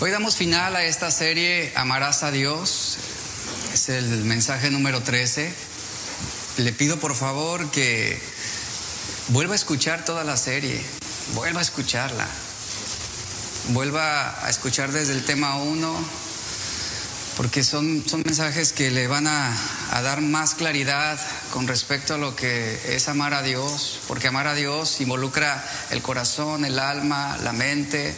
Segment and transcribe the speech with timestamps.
[0.00, 2.98] Hoy damos final a esta serie Amarás a Dios.
[3.74, 5.52] Es el mensaje número 13.
[6.58, 8.16] Le pido por favor que
[9.30, 10.80] vuelva a escuchar toda la serie.
[11.34, 12.28] Vuelva a escucharla.
[13.70, 15.96] Vuelva a escuchar desde el tema 1,
[17.36, 19.52] porque son, son mensajes que le van a,
[19.90, 21.18] a dar más claridad
[21.52, 26.02] con respecto a lo que es amar a Dios, porque amar a Dios involucra el
[26.02, 28.14] corazón, el alma, la mente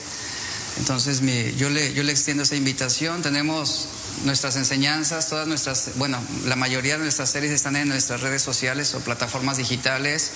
[0.81, 1.21] entonces
[1.59, 3.21] yo, le, yo le extiendo esa invitación.
[3.21, 3.87] Tenemos
[4.25, 8.95] nuestras enseñanzas, todas nuestras, bueno, la mayoría de nuestras series están en nuestras redes sociales
[8.95, 10.31] o plataformas digitales.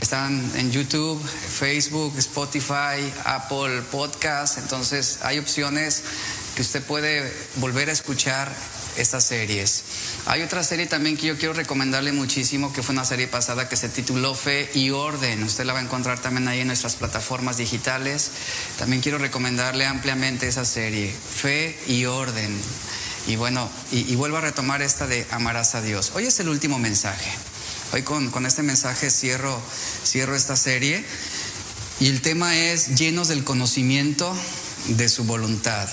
[0.00, 4.56] Están en YouTube, Facebook, Spotify, Apple Podcast.
[4.56, 6.02] Entonces hay opciones
[6.56, 8.50] que usted puede volver a escuchar
[8.96, 9.82] estas series.
[10.26, 13.76] Hay otra serie también que yo quiero recomendarle muchísimo, que fue una serie pasada que
[13.76, 15.42] se tituló Fe y Orden.
[15.42, 18.30] Usted la va a encontrar también ahí en nuestras plataformas digitales.
[18.78, 22.56] También quiero recomendarle ampliamente esa serie, Fe y Orden.
[23.26, 26.12] Y bueno, y, vuelvo a retomar esta de amarás a Dios.
[26.14, 27.30] Hoy es el último mensaje.
[27.92, 29.60] Hoy con, con este mensaje cierro,
[30.04, 31.04] cierro esta serie.
[32.00, 34.36] Y el tema es llenos del conocimiento
[34.88, 35.88] de su voluntad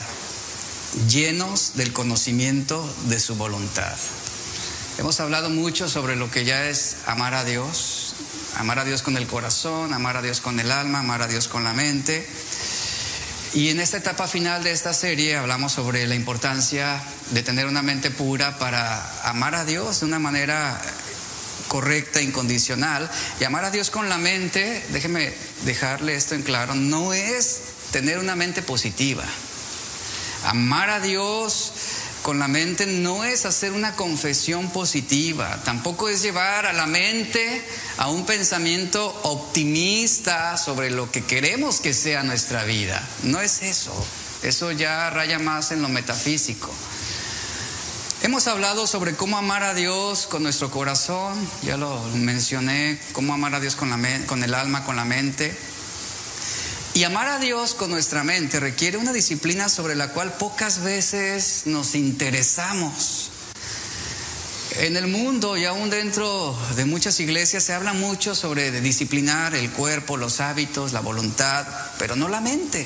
[1.07, 3.95] llenos del conocimiento de su voluntad.
[4.97, 8.15] Hemos hablado mucho sobre lo que ya es amar a Dios,
[8.57, 11.47] amar a Dios con el corazón, amar a Dios con el alma, amar a Dios
[11.47, 12.27] con la mente.
[13.53, 17.01] Y en esta etapa final de esta serie hablamos sobre la importancia
[17.31, 20.79] de tener una mente pura para amar a Dios de una manera
[21.69, 23.09] correcta, incondicional.
[23.39, 28.19] Y amar a Dios con la mente, déjeme dejarle esto en claro, no es tener
[28.19, 29.23] una mente positiva.
[30.45, 31.73] Amar a Dios
[32.21, 37.65] con la mente no es hacer una confesión positiva, tampoco es llevar a la mente
[37.97, 43.01] a un pensamiento optimista sobre lo que queremos que sea nuestra vida.
[43.23, 43.93] No es eso,
[44.43, 46.69] eso ya raya más en lo metafísico.
[48.21, 53.55] Hemos hablado sobre cómo amar a Dios con nuestro corazón, ya lo mencioné, cómo amar
[53.55, 55.57] a Dios con, la, con el alma, con la mente.
[56.99, 61.61] Y amar a Dios con nuestra mente requiere una disciplina sobre la cual pocas veces
[61.63, 63.31] nos interesamos.
[64.81, 69.71] En el mundo y aún dentro de muchas iglesias se habla mucho sobre disciplinar el
[69.71, 71.65] cuerpo, los hábitos, la voluntad,
[71.97, 72.85] pero no la mente,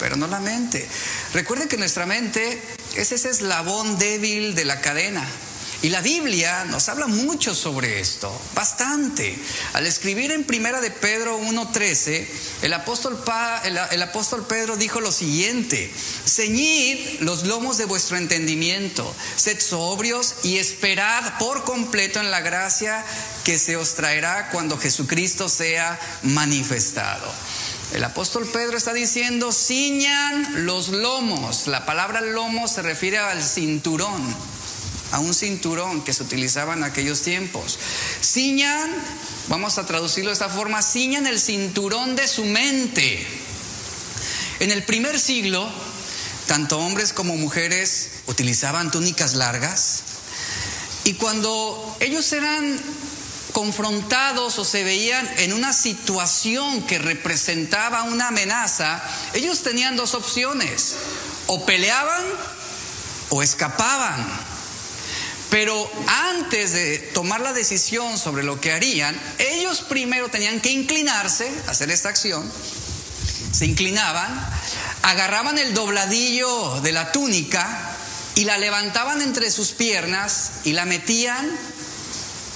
[0.00, 0.84] pero no la mente.
[1.32, 2.60] Recuerden que nuestra mente
[2.96, 5.24] es ese eslabón débil de la cadena.
[5.80, 9.38] Y la Biblia nos habla mucho sobre esto, bastante.
[9.74, 12.26] Al escribir en Primera de Pedro 1.13,
[12.62, 13.16] el apóstol,
[13.62, 15.88] el, apóstol Pedro dijo lo siguiente,
[16.26, 23.04] ceñid los lomos de vuestro entendimiento, sed sobrios y esperad por completo en la gracia
[23.44, 27.32] que se os traerá cuando Jesucristo sea manifestado.
[27.94, 31.68] El apóstol Pedro está diciendo, ciñan los lomos.
[31.68, 34.57] La palabra lomo se refiere al cinturón
[35.12, 37.78] a un cinturón que se utilizaba en aquellos tiempos.
[38.22, 38.90] Ciñan,
[39.48, 43.26] vamos a traducirlo de esta forma, ciñan el cinturón de su mente.
[44.60, 45.68] En el primer siglo,
[46.46, 50.02] tanto hombres como mujeres utilizaban túnicas largas
[51.04, 52.78] y cuando ellos eran
[53.52, 59.02] confrontados o se veían en una situación que representaba una amenaza,
[59.34, 60.96] ellos tenían dos opciones,
[61.46, 62.24] o peleaban
[63.30, 64.57] o escapaban.
[65.50, 71.50] Pero antes de tomar la decisión sobre lo que harían, ellos primero tenían que inclinarse,
[71.66, 72.50] hacer esta acción,
[73.52, 74.28] se inclinaban,
[75.02, 77.96] agarraban el dobladillo de la túnica
[78.34, 81.50] y la levantaban entre sus piernas y la metían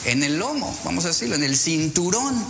[0.04, 2.44] en el lomo, vamos a decirlo, en el cinturón.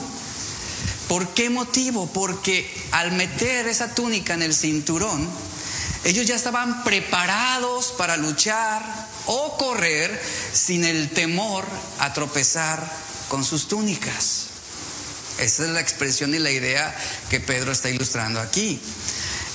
[1.09, 2.07] ¿Por qué motivo?
[2.13, 5.29] Porque al meter esa túnica en el cinturón,
[6.05, 8.83] ellos ya estaban preparados para luchar
[9.27, 10.21] o correr
[10.53, 11.65] sin el temor
[12.01, 12.83] a tropezar
[13.29, 14.47] con sus túnicas.
[15.39, 16.95] Esa es la expresión y la idea
[17.31, 18.81] que Pedro está ilustrando aquí.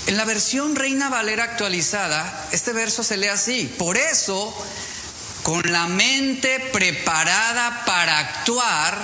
[0.07, 3.65] En la versión Reina Valera actualizada, este verso se lee así.
[3.77, 4.53] Por eso,
[5.43, 8.97] con la mente preparada para actuar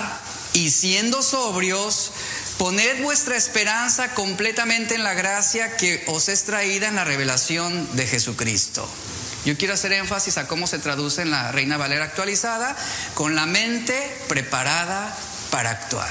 [0.54, 2.10] y siendo sobrios,
[2.58, 8.06] Poned vuestra esperanza completamente en la gracia que os es traída en la revelación de
[8.06, 8.88] Jesucristo.
[9.44, 12.76] Yo quiero hacer énfasis a cómo se traduce en la Reina Valera actualizada,
[13.14, 13.94] con la mente
[14.28, 15.14] preparada
[15.50, 16.08] para actuar.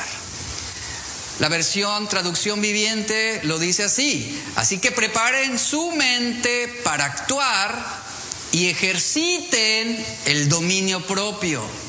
[1.39, 8.03] La versión traducción viviente lo dice así, así que preparen su mente para actuar
[8.51, 11.82] y ejerciten el dominio propio.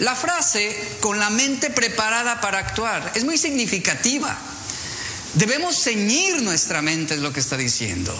[0.00, 4.36] La frase con la mente preparada para actuar es muy significativa.
[5.34, 8.14] Debemos ceñir nuestra mente, es lo que está diciendo.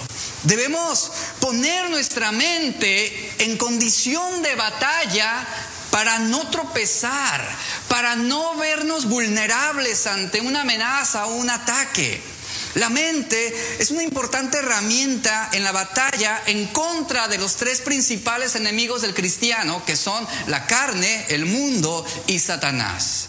[0.45, 5.47] Debemos poner nuestra mente en condición de batalla
[5.91, 7.47] para no tropezar,
[7.89, 12.23] para no vernos vulnerables ante una amenaza o un ataque.
[12.75, 18.55] La mente es una importante herramienta en la batalla en contra de los tres principales
[18.55, 23.29] enemigos del cristiano, que son la carne, el mundo y Satanás.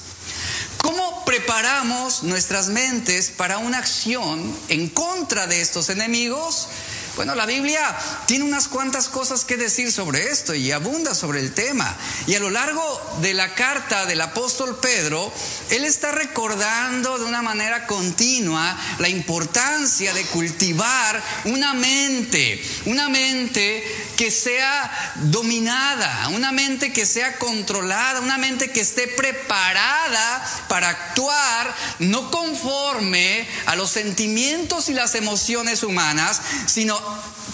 [0.77, 6.67] ¿Cómo preparamos nuestras mentes para una acción en contra de estos enemigos?
[7.15, 7.95] Bueno, la Biblia
[8.25, 11.95] tiene unas cuantas cosas que decir sobre esto y abunda sobre el tema.
[12.25, 12.81] Y a lo largo
[13.21, 15.31] de la carta del apóstol Pedro,
[15.69, 23.83] él está recordando de una manera continua la importancia de cultivar una mente, una mente
[24.18, 31.75] que sea dominada, una mente que sea controlada, una mente que esté preparada para actuar
[32.00, 37.02] no conforme a los sentimientos y las emociones humanas, sino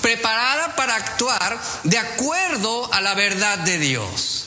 [0.01, 4.46] preparada para actuar de acuerdo a la verdad de Dios.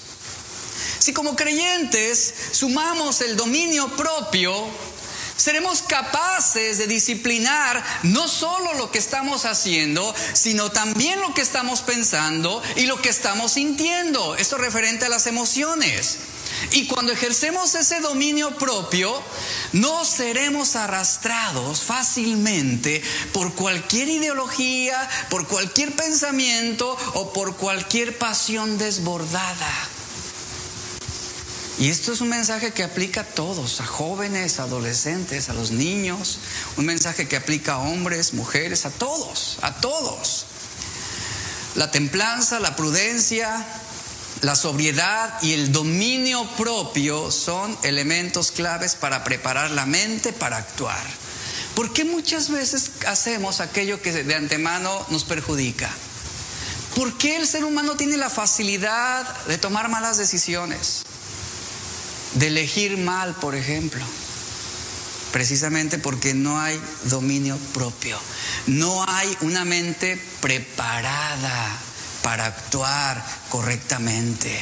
[0.99, 4.69] Si como creyentes sumamos el dominio propio,
[5.37, 11.81] seremos capaces de disciplinar no solo lo que estamos haciendo, sino también lo que estamos
[11.81, 14.37] pensando y lo que estamos sintiendo.
[14.37, 16.19] Esto referente a las emociones.
[16.73, 19.15] Y cuando ejercemos ese dominio propio,
[19.73, 23.03] no seremos arrastrados fácilmente
[23.33, 24.97] por cualquier ideología,
[25.29, 29.71] por cualquier pensamiento o por cualquier pasión desbordada.
[31.79, 36.39] Y esto es un mensaje que aplica a todos, a jóvenes, adolescentes, a los niños,
[36.77, 40.47] un mensaje que aplica a hombres, mujeres, a todos, a todos.
[41.75, 43.67] La templanza, la prudencia,
[44.43, 51.03] la sobriedad y el dominio propio son elementos claves para preparar la mente para actuar.
[51.77, 55.89] ¿Por qué muchas veces hacemos aquello que de antemano nos perjudica?
[56.97, 61.05] ¿Por qué el ser humano tiene la facilidad de tomar malas decisiones?
[62.35, 64.05] De elegir mal, por ejemplo.
[65.31, 68.19] Precisamente porque no hay dominio propio.
[68.67, 71.79] No hay una mente preparada
[72.23, 74.59] para actuar correctamente,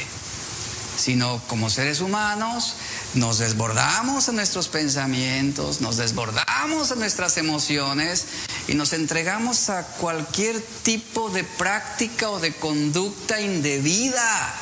[0.97, 2.75] sino como seres humanos
[3.13, 8.25] nos desbordamos en nuestros pensamientos, nos desbordamos en nuestras emociones
[8.67, 14.55] y nos entregamos a cualquier tipo de práctica o de conducta indebida.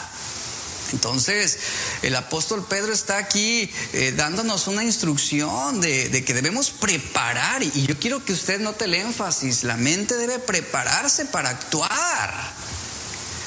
[0.94, 1.60] Entonces,
[2.02, 7.86] el apóstol Pedro está aquí eh, dándonos una instrucción de, de, que debemos preparar, y
[7.86, 12.34] yo quiero que usted note el énfasis, la mente debe prepararse para actuar.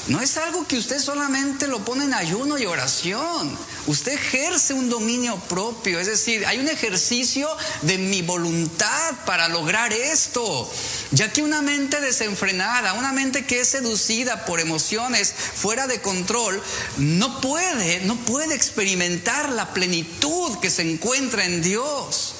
[0.07, 3.57] No es algo que usted solamente lo pone en ayuno y oración.
[3.87, 7.47] Usted ejerce un dominio propio, es decir, hay un ejercicio
[7.83, 10.69] de mi voluntad para lograr esto.
[11.11, 16.61] Ya que una mente desenfrenada, una mente que es seducida por emociones fuera de control,
[16.97, 22.32] no puede, no puede experimentar la plenitud que se encuentra en Dios.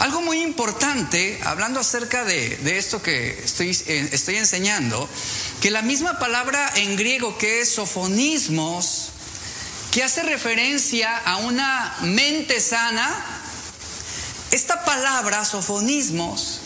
[0.00, 5.06] Algo muy importante, hablando acerca de, esto que estoy, eh, estoy enseñando,
[5.60, 9.10] que la misma palabra en griego que es sofonismos,
[9.92, 13.14] que hace referencia a una mente sana,
[14.50, 16.59] esta palabra sofonismos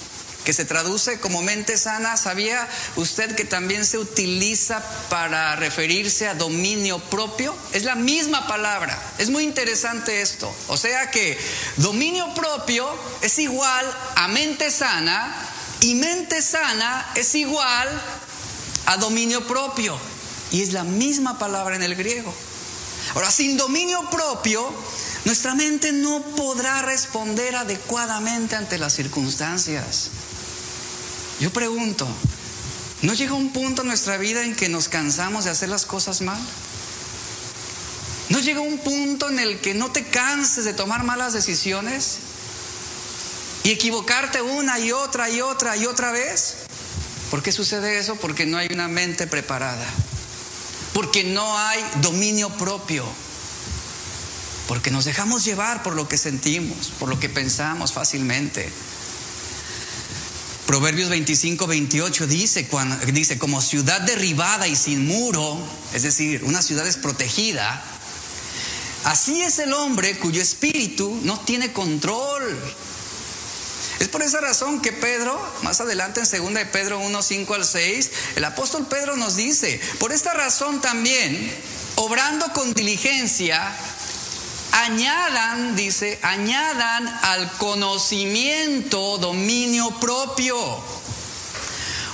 [0.45, 6.35] que se traduce como mente sana, ¿sabía usted que también se utiliza para referirse a
[6.35, 7.57] dominio propio?
[7.73, 9.01] Es la misma palabra.
[9.19, 10.55] Es muy interesante esto.
[10.69, 11.39] O sea que
[11.77, 12.89] dominio propio
[13.23, 13.87] es igual
[14.17, 15.35] a mente sana
[15.81, 17.89] y mente sana es igual
[18.87, 19.99] a dominio propio.
[20.53, 22.33] Y es la misma palabra en el griego.
[23.15, 24.73] Ahora, sin dominio propio,
[25.25, 30.11] nuestra mente no podrá responder adecuadamente ante las circunstancias.
[31.41, 32.07] Yo pregunto,
[33.03, 36.21] ¿no llega un punto en nuestra vida en que nos cansamos de hacer las cosas
[36.21, 36.41] mal?
[38.29, 42.19] ¿No llega un punto en el que no te canses de tomar malas decisiones
[43.65, 46.55] y equivocarte una y otra y otra y otra vez?
[47.31, 48.17] ¿Por qué sucede eso?
[48.17, 49.87] Porque no hay una mente preparada,
[50.93, 53.05] porque no hay dominio propio,
[54.69, 58.71] porque nos dejamos llevar por lo que sentimos, por lo que pensamos fácilmente.
[60.67, 65.59] Proverbios 25, 28 dice, cuando, dice, como ciudad derribada y sin muro,
[65.93, 67.85] es decir, una ciudad desprotegida,
[69.05, 72.59] así es el hombre cuyo espíritu no tiene control.
[74.01, 77.65] Es por esa razón que Pedro, más adelante en 2 de Pedro 1, 5 al
[77.65, 81.53] 6, el apóstol Pedro nos dice, por esta razón también,
[81.97, 83.77] obrando con diligencia,
[84.75, 90.57] añadan, dice, añadan al conocimiento dominio propio.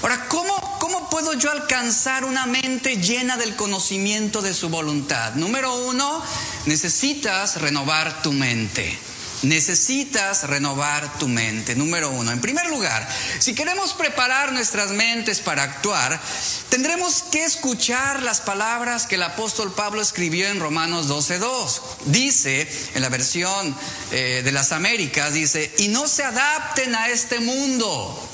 [0.02, 5.34] Ahora, ¿cómo, ¿cómo puedo yo alcanzar una mente llena del conocimiento de su voluntad?
[5.34, 6.22] Número uno,
[6.66, 8.98] necesitas renovar tu mente.
[9.42, 12.30] Necesitas renovar tu mente, número uno.
[12.30, 16.20] En primer lugar, si queremos preparar nuestras mentes para actuar,
[16.68, 21.80] tendremos que escuchar las palabras que el apóstol Pablo escribió en Romanos 12.2.
[22.06, 23.74] Dice, en la versión
[24.12, 28.29] eh, de las Américas, dice, y no se adapten a este mundo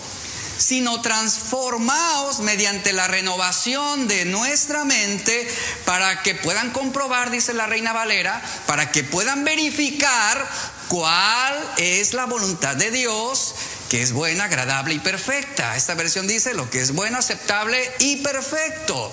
[0.59, 5.49] sino transformaos mediante la renovación de nuestra mente
[5.85, 10.49] para que puedan comprobar, dice la Reina Valera, para que puedan verificar
[10.89, 13.55] cuál es la voluntad de Dios,
[13.89, 15.77] que es buena, agradable y perfecta.
[15.77, 19.13] Esta versión dice lo que es bueno, aceptable y perfecto.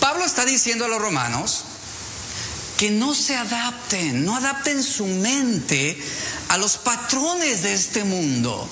[0.00, 1.64] Pablo está diciendo a los romanos
[2.78, 6.02] que no se adapten, no adapten su mente
[6.48, 8.68] a los patrones de este mundo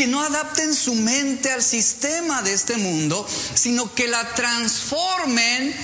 [0.00, 5.74] que no adapten su mente al sistema de este mundo, sino que la transformen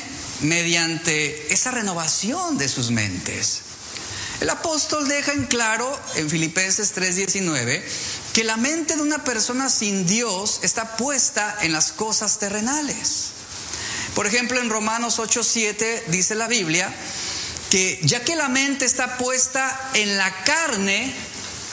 [0.40, 3.60] mediante esa renovación de sus mentes.
[4.40, 7.84] El apóstol deja en claro en Filipenses 3:19
[8.32, 13.32] que la mente de una persona sin Dios está puesta en las cosas terrenales.
[14.14, 16.90] Por ejemplo, en Romanos 8:7 dice la Biblia
[17.68, 21.12] que ya que la mente está puesta en la carne,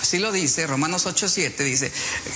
[0.03, 1.89] Así lo dice, Romanos 8:7 dice,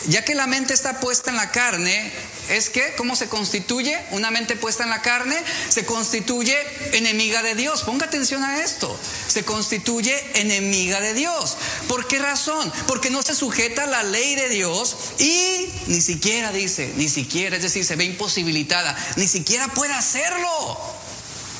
[0.07, 2.13] ya que la mente está puesta en la carne,
[2.47, 5.35] es que, ¿cómo se constituye una mente puesta en la carne?
[5.67, 6.55] Se constituye
[6.93, 7.83] enemiga de Dios.
[7.83, 8.97] Ponga atención a esto.
[9.27, 11.57] Se constituye enemiga de Dios.
[11.89, 12.71] ¿Por qué razón?
[12.87, 17.57] Porque no se sujeta a la ley de Dios y ni siquiera dice, ni siquiera,
[17.57, 20.79] es decir, se ve imposibilitada, ni siquiera puede hacerlo.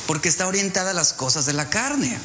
[0.06, 2.18] Porque está orientada a las cosas de la carne.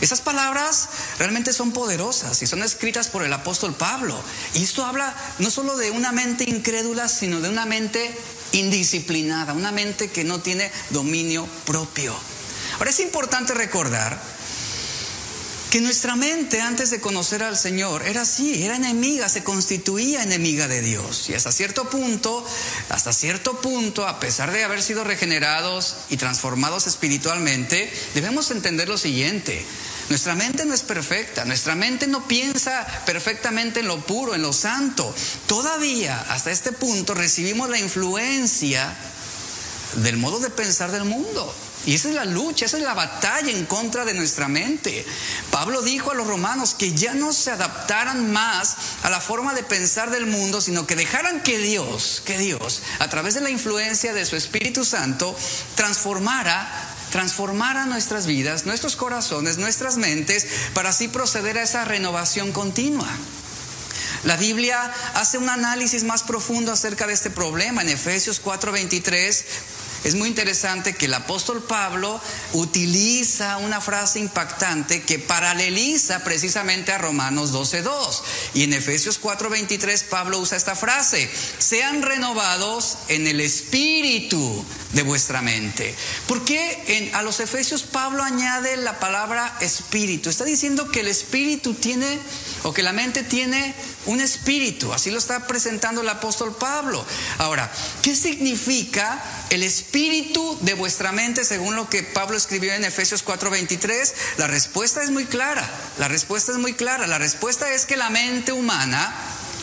[0.00, 0.88] Esas palabras
[1.18, 4.20] realmente son poderosas y son escritas por el apóstol Pablo.
[4.54, 8.16] Y esto habla no solo de una mente incrédula, sino de una mente
[8.52, 12.14] indisciplinada, una mente que no tiene dominio propio.
[12.78, 14.33] Ahora es importante recordar
[15.74, 20.68] que nuestra mente antes de conocer al Señor era así, era enemiga, se constituía enemiga
[20.68, 21.28] de Dios.
[21.28, 22.46] Y hasta cierto punto,
[22.90, 28.96] hasta cierto punto, a pesar de haber sido regenerados y transformados espiritualmente, debemos entender lo
[28.96, 29.66] siguiente.
[30.10, 34.52] Nuestra mente no es perfecta, nuestra mente no piensa perfectamente en lo puro, en lo
[34.52, 35.12] santo.
[35.48, 38.94] Todavía, hasta este punto, recibimos la influencia
[39.96, 41.52] del modo de pensar del mundo.
[41.86, 45.04] Y esa es la lucha, esa es la batalla en contra de nuestra mente.
[45.50, 49.62] Pablo dijo a los romanos que ya no se adaptaran más a la forma de
[49.62, 54.14] pensar del mundo, sino que dejaran que Dios, que Dios, a través de la influencia
[54.14, 55.36] de su Espíritu Santo,
[55.74, 63.06] transformara transformara nuestras vidas, nuestros corazones, nuestras mentes, para así proceder a esa renovación continua.
[64.24, 67.82] La Biblia hace un análisis más profundo acerca de este problema.
[67.82, 69.44] En Efesios 4:23
[70.04, 72.20] es muy interesante que el apóstol Pablo
[72.52, 78.22] utiliza una frase impactante que paraleliza precisamente a Romanos 12.2.
[78.54, 85.42] Y en Efesios 4.23 Pablo usa esta frase, sean renovados en el espíritu de vuestra
[85.42, 85.94] mente.
[86.26, 90.28] ¿Por qué a los Efesios Pablo añade la palabra espíritu?
[90.28, 92.18] Está diciendo que el espíritu tiene,
[92.64, 93.74] o que la mente tiene
[94.06, 94.92] un espíritu.
[94.92, 97.04] Así lo está presentando el apóstol Pablo.
[97.38, 97.70] Ahora,
[98.02, 104.14] ¿qué significa el espíritu de vuestra mente según lo que Pablo escribió en Efesios 4:23?
[104.38, 105.68] La respuesta es muy clara.
[105.98, 107.06] La respuesta es muy clara.
[107.06, 109.14] La respuesta es que la mente humana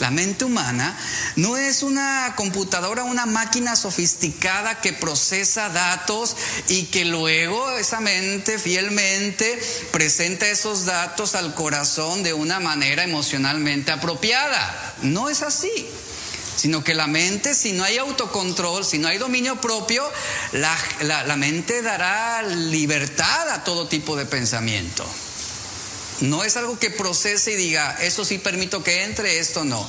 [0.02, 0.98] la mente humana
[1.36, 6.36] no es una computadora, una máquina sofisticada que procesa datos
[6.68, 13.92] y que luego esa mente fielmente presenta esos datos al corazón de una manera emocionalmente
[13.92, 14.96] apropiada.
[15.04, 15.88] No es así
[16.54, 20.08] sino que la mente, si no hay autocontrol, si no hay dominio propio,
[20.52, 25.04] la, la, mente dará libertad a todo tipo de pensamiento.
[26.22, 29.88] No es algo que procese y diga, eso sí permito que entre, esto no.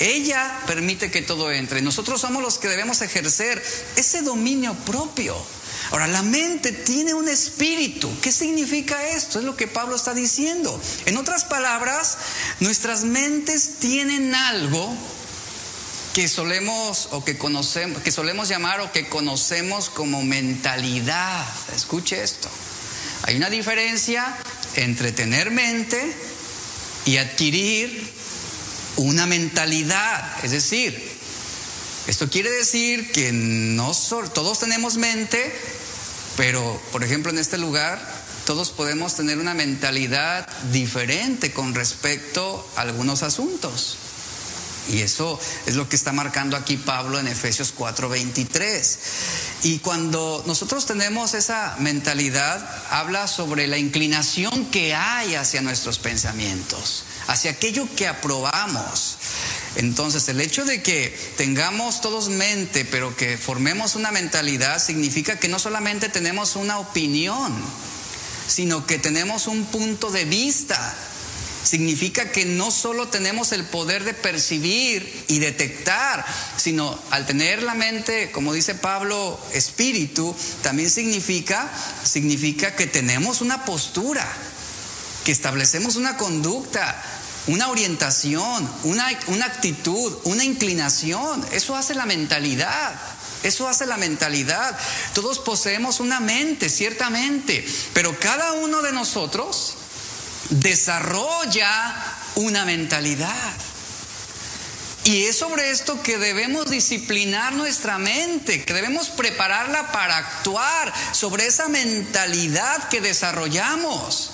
[0.00, 1.82] Ella permite que todo entre.
[1.82, 3.62] Nosotros somos los que debemos ejercer
[3.96, 5.36] ese dominio propio.
[5.90, 8.10] Ahora, la mente tiene un espíritu.
[8.20, 9.38] ¿Qué significa esto?
[9.38, 10.80] Es lo que Pablo está diciendo.
[11.06, 12.18] En otras palabras,
[12.60, 14.94] nuestras mentes tienen algo
[16.14, 17.38] que solemos o que
[18.04, 21.44] que solemos llamar o que conocemos como mentalidad.
[21.74, 22.48] Escuche esto.
[23.22, 24.36] Hay una diferencia
[24.78, 26.14] entre tener mente
[27.04, 28.10] y adquirir
[28.96, 30.44] una mentalidad.
[30.44, 31.18] Es decir,
[32.06, 33.92] esto quiere decir que no
[34.32, 35.52] todos tenemos mente,
[36.36, 38.00] pero por ejemplo en este lugar
[38.46, 43.98] todos podemos tener una mentalidad diferente con respecto a algunos asuntos.
[44.88, 48.98] Y eso es lo que está marcando aquí Pablo en Efesios 4:23.
[49.62, 57.04] Y cuando nosotros tenemos esa mentalidad, habla sobre la inclinación que hay hacia nuestros pensamientos,
[57.26, 59.16] hacia aquello que aprobamos.
[59.76, 65.48] Entonces, el hecho de que tengamos todos mente, pero que formemos una mentalidad, significa que
[65.48, 67.54] no solamente tenemos una opinión,
[68.48, 70.96] sino que tenemos un punto de vista
[71.62, 76.24] significa que no solo tenemos el poder de percibir y detectar,
[76.56, 81.70] sino al tener la mente, como dice Pablo, espíritu, también significa,
[82.04, 84.26] significa que tenemos una postura,
[85.24, 87.02] que establecemos una conducta,
[87.48, 91.44] una orientación, una, una actitud, una inclinación.
[91.52, 92.94] Eso hace la mentalidad.
[93.42, 94.76] Eso hace la mentalidad.
[95.14, 99.77] Todos poseemos una mente, ciertamente, pero cada uno de nosotros
[100.50, 101.94] desarrolla
[102.36, 103.52] una mentalidad.
[105.04, 111.46] Y es sobre esto que debemos disciplinar nuestra mente, que debemos prepararla para actuar sobre
[111.46, 114.32] esa mentalidad que desarrollamos.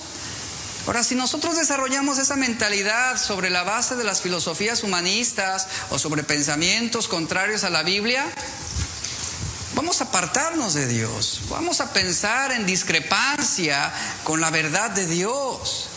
[0.87, 6.25] Ahora, si nosotros desarrollamos esa mentalidad sobre la base de las filosofías humanistas o sobre
[6.25, 8.27] pensamientos contrarios a la Biblia,
[9.77, 13.93] vamos a apartarnos de Dios, vamos a pensar en discrepancia
[14.25, 15.89] con la verdad de Dios.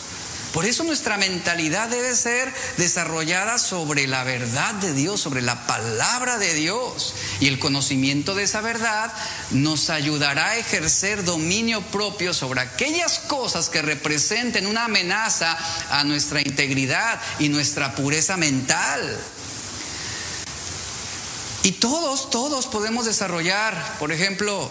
[0.52, 6.38] Por eso nuestra mentalidad debe ser desarrollada sobre la verdad de Dios, sobre la palabra
[6.38, 7.14] de Dios.
[7.40, 9.12] Y el conocimiento de esa verdad
[9.50, 15.56] nos ayudará a ejercer dominio propio sobre aquellas cosas que representen una amenaza
[15.90, 19.18] a nuestra integridad y nuestra pureza mental.
[21.62, 24.70] Y todos, todos podemos desarrollar, por ejemplo,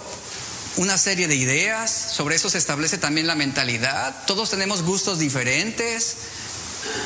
[0.77, 6.15] una serie de ideas, sobre eso se establece también la mentalidad, todos tenemos gustos diferentes,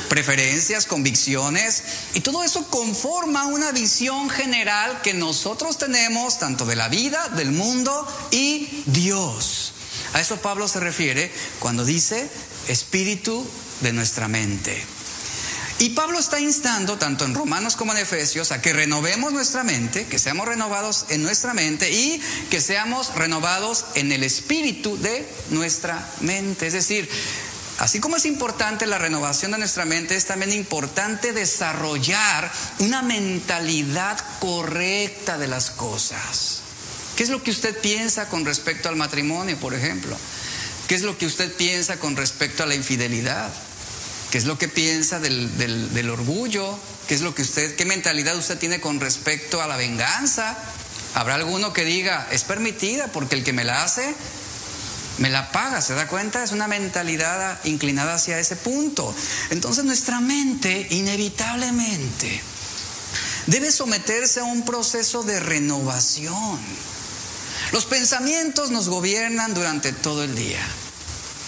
[0.08, 1.82] preferencias, convicciones,
[2.14, 7.50] y todo eso conforma una visión general que nosotros tenemos tanto de la vida, del
[7.50, 9.72] mundo y Dios.
[10.12, 12.30] A eso Pablo se refiere cuando dice
[12.68, 13.46] espíritu
[13.80, 14.84] de nuestra mente.
[15.82, 20.06] Y Pablo está instando, tanto en Romanos como en Efesios, a que renovemos nuestra mente,
[20.06, 26.08] que seamos renovados en nuestra mente y que seamos renovados en el espíritu de nuestra
[26.20, 26.68] mente.
[26.68, 27.10] Es decir,
[27.78, 34.20] Así como es importante la renovación de nuestra mente, es también importante desarrollar una mentalidad
[34.38, 36.60] correcta de las cosas.
[37.16, 40.16] ¿Qué es lo que usted piensa con respecto al matrimonio, por ejemplo?
[40.86, 43.50] ¿Qué es lo que usted piensa con respecto a la infidelidad?
[44.32, 46.78] ¿Qué es lo que piensa del, orgullo?
[47.06, 50.56] ¿Qué es lo que usted, qué mentalidad usted tiene con respecto a la venganza?
[51.12, 54.14] Habrá alguno que diga, es permitida porque el que me la hace,
[55.18, 56.42] me la paga, ¿se da cuenta?
[56.42, 59.14] Es una mentalidad inclinada hacia ese punto.
[59.50, 62.40] Entonces nuestra mente inevitablemente
[63.48, 66.58] debe someterse a un proceso de renovación.
[67.72, 70.66] Los pensamientos nos gobiernan durante todo el día.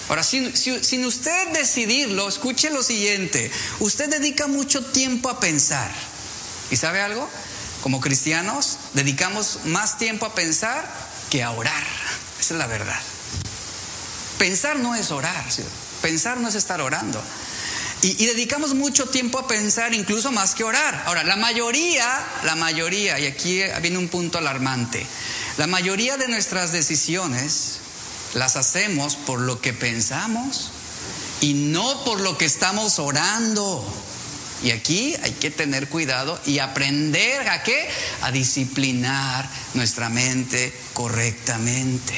[0.09, 3.51] Ahora, sin, usted decidirlo, escuche lo siguiente.
[3.81, 5.91] Usted dedica mucho tiempo a pensar.
[6.71, 7.29] ¿Y sabe algo?
[7.83, 10.91] Como cristianos, dedicamos más tiempo a pensar
[11.31, 11.85] que a orar.
[12.39, 13.01] Esa es la verdad.
[14.39, 15.45] Pensar no es orar.
[16.03, 17.23] Pensar no es estar orando.
[18.03, 21.05] Y, y, dedicamos mucho tiempo a pensar, incluso más que orar.
[21.07, 22.07] Ahora, la mayoría,
[22.45, 25.07] la mayoría, y aquí viene un punto alarmante,
[25.57, 27.79] la mayoría de nuestras decisiones
[28.35, 30.71] las hacemos por lo que pensamos
[31.41, 33.85] y no por lo que estamos orando.
[34.63, 37.89] Y aquí hay que tener cuidado y aprender a qué?
[38.23, 42.15] A disciplinar nuestra mente correctamente.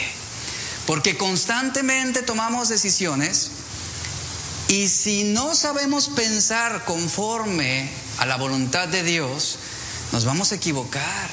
[0.87, 3.51] Porque constantemente tomamos decisiones
[4.69, 9.59] y si no sabemos pensar conforme a la voluntad de Dios,
[10.13, 11.31] nos vamos a equivocar,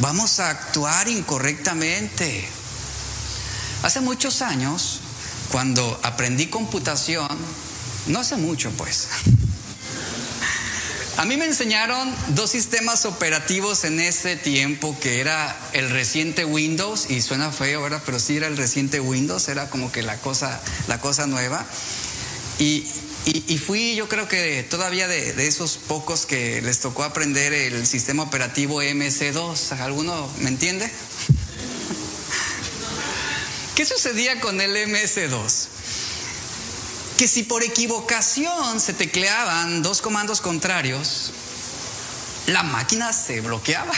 [0.00, 2.48] vamos a actuar incorrectamente.
[3.82, 5.00] Hace muchos años,
[5.50, 7.28] cuando aprendí computación,
[8.06, 9.08] no hace mucho pues,
[11.18, 17.10] a mí me enseñaron dos sistemas operativos en ese tiempo, que era el reciente Windows,
[17.10, 18.00] y suena feo, ¿verdad?
[18.06, 21.66] Pero sí era el reciente Windows, era como que la cosa, la cosa nueva.
[22.60, 22.86] Y,
[23.58, 28.22] fui, yo creo que todavía de, de, esos pocos que les tocó aprender el sistema
[28.22, 29.72] operativo MC2.
[29.80, 30.88] ¿Alguno me entiende?
[33.78, 35.68] ¿Qué sucedía con el MS2?
[37.16, 41.30] Que si por equivocación se tecleaban dos comandos contrarios,
[42.48, 43.92] la máquina se bloqueaba.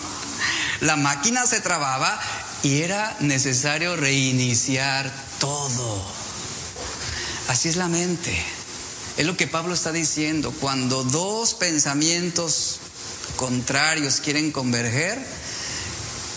[0.82, 2.20] la máquina se trababa
[2.62, 6.04] y era necesario reiniciar todo.
[7.48, 8.38] Así es la mente.
[9.16, 10.52] Es lo que Pablo está diciendo.
[10.60, 12.80] Cuando dos pensamientos
[13.36, 15.18] contrarios quieren converger,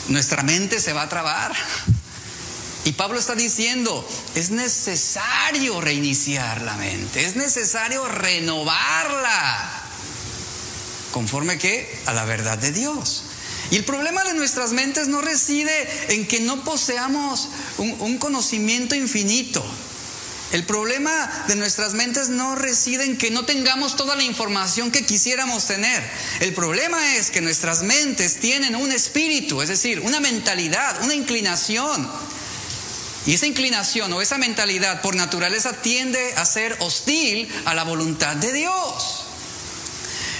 [0.07, 1.53] nuestra mente se va a trabar.
[2.83, 9.81] Y Pablo está diciendo, es necesario reiniciar la mente, es necesario renovarla.
[11.11, 13.23] ¿Conforme que A la verdad de Dios.
[13.69, 18.95] Y el problema de nuestras mentes no reside en que no poseamos un, un conocimiento
[18.95, 19.63] infinito.
[20.51, 25.05] El problema de nuestras mentes no reside en que no tengamos toda la información que
[25.05, 26.03] quisiéramos tener.
[26.41, 32.09] El problema es que nuestras mentes tienen un espíritu, es decir, una mentalidad, una inclinación.
[33.25, 38.35] Y esa inclinación o esa mentalidad por naturaleza tiende a ser hostil a la voluntad
[38.35, 39.25] de Dios.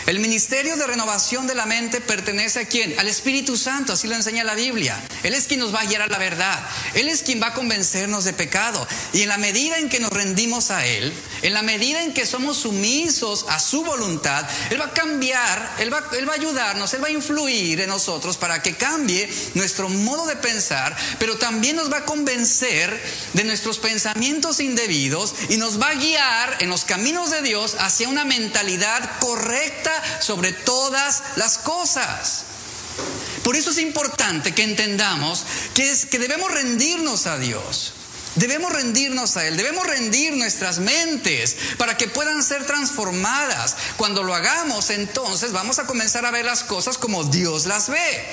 [0.07, 2.99] El ministerio de renovación de la mente pertenece a quién?
[2.99, 4.99] Al Espíritu Santo, así lo enseña la Biblia.
[5.21, 6.59] Él es quien nos va a guiar a la verdad.
[6.95, 8.85] Él es quien va a convencernos de pecado.
[9.13, 12.25] Y en la medida en que nos rendimos a Él, en la medida en que
[12.25, 17.07] somos sumisos a su voluntad, Él va a cambiar, Él va, a ayudarnos, Él va
[17.07, 21.97] a influir en nosotros para que cambie nuestro modo de pensar, pero también nos va
[21.97, 23.01] a convencer
[23.33, 28.09] de nuestros pensamientos indebidos y nos va a guiar en los caminos de Dios hacia
[28.09, 32.45] una mentalidad correcta sobre todas las cosas.
[33.43, 37.93] Por eso es importante que entendamos que, es, que debemos rendirnos a Dios.
[38.35, 43.75] Debemos rendirnos a Él, debemos rendir nuestras mentes para que puedan ser transformadas.
[43.97, 48.25] Cuando lo hagamos, entonces vamos a comenzar a ver las cosas como Dios las ve.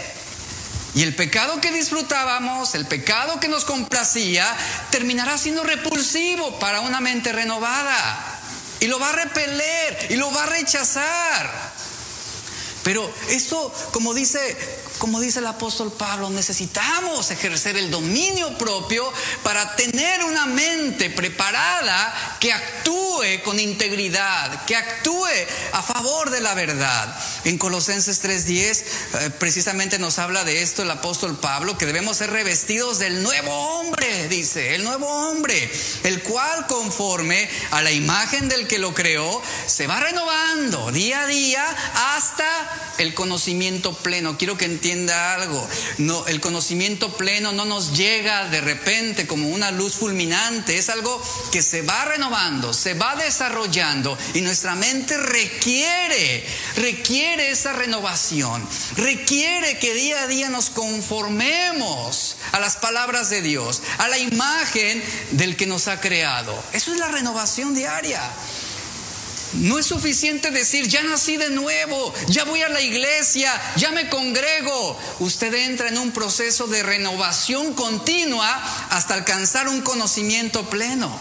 [0.95, 4.47] Y el pecado que disfrutábamos, el pecado que nos complacía,
[4.91, 8.41] terminará siendo repulsivo para una mente renovada.
[8.81, 11.73] Y lo va a repeler y lo va a rechazar.
[12.85, 14.57] Pero esto, como dice,
[14.99, 19.11] como dice el apóstol Pablo, necesitamos ejercer el dominio propio
[19.43, 25.27] para tener una mente preparada que actúe con integridad, que actúe
[25.73, 27.15] a favor de la verdad.
[27.45, 28.85] En Colosenses 3:10
[29.15, 33.51] eh, precisamente nos habla de esto el apóstol Pablo, que debemos ser revestidos del nuevo
[33.51, 35.71] hombre, dice, el nuevo hombre,
[36.05, 41.27] el cual conforme a la imagen del que lo creó, se va renovando día a
[41.27, 41.65] día
[42.17, 42.47] hasta
[42.99, 44.37] el conocimiento pleno.
[44.37, 45.69] Quiero que algo.
[46.27, 51.23] El conocimiento pleno no nos llega de repente como una luz fulminante, es algo
[51.53, 56.47] que se va renovando, se va desarrollando y nuestra mente requiere,
[56.77, 63.83] requiere esa renovación, requiere que día a día nos conformemos a las palabras de Dios,
[63.99, 66.63] a la imagen del que nos ha creado.
[66.73, 68.23] Eso es la renovación diaria.
[69.55, 74.09] No es suficiente decir, ya nací de nuevo, ya voy a la iglesia, ya me
[74.09, 74.99] congrego.
[75.21, 78.51] Usted entra en un proceso de renovación continua
[78.91, 81.19] hasta alcanzar un conocimiento pleno.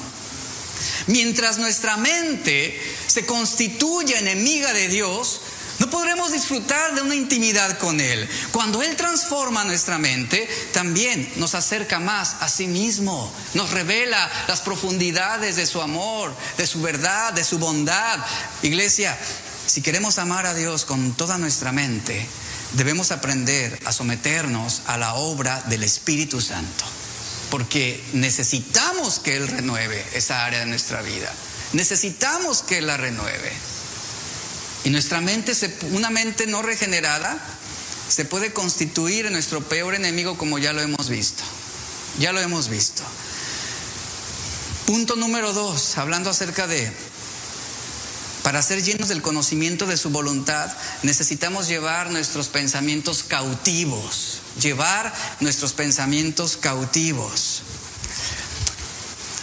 [1.07, 5.41] Mientras nuestra mente se constituye enemiga de Dios,
[5.79, 8.27] no podremos disfrutar de una intimidad con Él.
[8.51, 14.61] Cuando Él transforma nuestra mente, también nos acerca más a sí mismo, nos revela las
[14.61, 18.19] profundidades de su amor, de su verdad, de su bondad.
[18.63, 19.17] Iglesia,
[19.67, 22.27] si queremos amar a Dios con toda nuestra mente,
[22.73, 26.85] debemos aprender a someternos a la obra del Espíritu Santo,
[27.51, 31.31] porque necesitamos que Él renueve esa área de nuestra vida.
[31.73, 33.76] Necesitamos que Él la renueve.
[34.88, 35.52] Y nuestra mente,
[35.91, 37.38] una mente no regenerada,
[38.08, 41.43] se puede constituir en nuestro peor enemigo como ya lo hemos visto.
[42.19, 43.04] Ya lo hemos visto.
[44.86, 46.89] Punto número dos, hablando acerca de,
[48.43, 50.71] para ser llenos del conocimiento de su voluntad,
[51.04, 57.63] necesitamos llevar nuestros pensamientos cautivos, llevar nuestros pensamientos cautivos.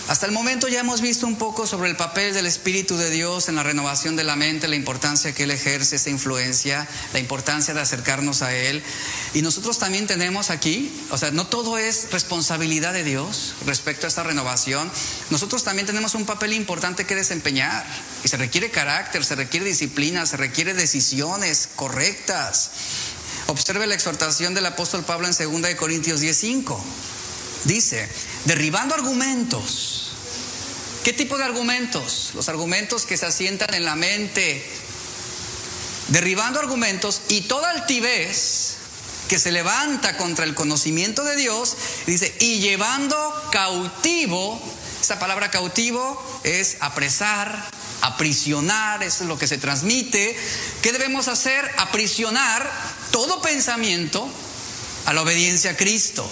[0.07, 3.49] Hasta el momento ya hemos visto un poco sobre el papel del Espíritu de Dios
[3.49, 7.73] en la renovación de la mente, la importancia que Él ejerce, esa influencia, la importancia
[7.73, 8.83] de acercarnos a Él.
[9.33, 14.09] Y nosotros también tenemos aquí, o sea, no todo es responsabilidad de Dios respecto a
[14.09, 14.91] esta renovación.
[15.31, 17.87] Nosotros también tenemos un papel importante que desempeñar.
[18.25, 22.71] Y se requiere carácter, se requiere disciplina, se requiere decisiones correctas.
[23.47, 26.79] Observe la exhortación del apóstol Pablo en 2 Corintios 10:5.
[27.65, 28.07] Dice,
[28.45, 29.94] derribando argumentos.
[31.05, 32.31] ¿Qué tipo de argumentos?
[32.35, 34.65] Los argumentos que se asientan en la mente.
[36.09, 38.77] Derribando argumentos y toda altivez
[39.29, 43.17] que se levanta contra el conocimiento de Dios, dice, y llevando
[43.53, 44.59] cautivo,
[45.03, 50.35] esa palabra cautivo es apresar, aprisionar, eso es lo que se transmite.
[50.83, 51.71] ¿Qué debemos hacer?
[51.77, 52.71] Aprisionar
[53.11, 54.27] todo pensamiento
[55.05, 56.27] a la obediencia a Cristo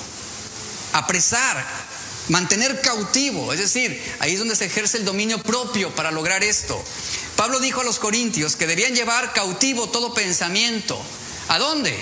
[0.92, 1.64] apresar
[2.28, 6.82] mantener cautivo, es decir, ahí es donde se ejerce el dominio propio para lograr esto.
[7.36, 11.00] Pablo dijo a los corintios que debían llevar cautivo todo pensamiento.
[11.48, 11.96] ¿A dónde?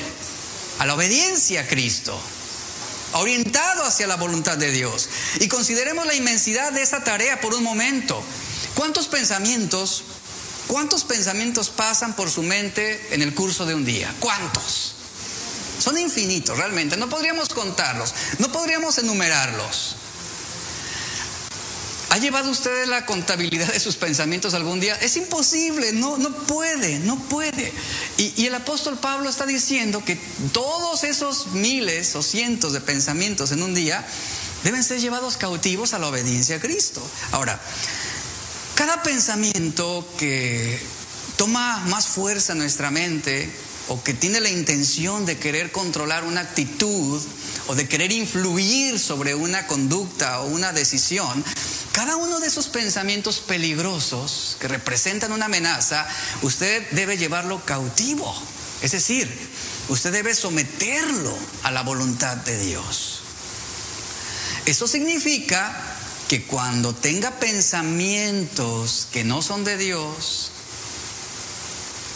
[0.79, 2.19] A la obediencia a Cristo,
[3.13, 5.09] orientado hacia la voluntad de Dios.
[5.41, 8.23] Y consideremos la inmensidad de esa tarea por un momento.
[8.75, 10.05] ¿Cuántos pensamientos,
[10.67, 14.15] cuántos pensamientos pasan por su mente en el curso de un día?
[14.21, 14.95] ¿Cuántos?
[15.79, 19.97] Son infinitos realmente, no podríamos contarlos, no podríamos enumerarlos.
[22.11, 24.97] ¿Ha llevado usted la contabilidad de sus pensamientos algún día?
[24.97, 27.73] Es imposible, no, no puede, no puede.
[28.17, 30.17] Y, y, el apóstol Pablo está diciendo que
[30.53, 34.05] todos esos miles o cientos de pensamientos en un día
[34.65, 37.01] deben ser llevados cautivos a la obediencia a Cristo.
[37.31, 37.61] Ahora,
[38.75, 40.81] cada pensamiento que
[41.37, 43.49] toma más fuerza en nuestra mente
[43.91, 47.21] o que tiene la intención de querer controlar una actitud
[47.67, 51.45] o de querer influir sobre una conducta o una decisión,
[51.91, 56.07] cada uno de esos pensamientos peligrosos que representan una amenaza,
[56.43, 58.33] usted debe llevarlo cautivo.
[58.81, 59.29] Es decir,
[59.89, 63.23] usted debe someterlo a la voluntad de Dios.
[64.67, 65.77] Eso significa
[66.29, 70.53] que cuando tenga pensamientos que no son de Dios,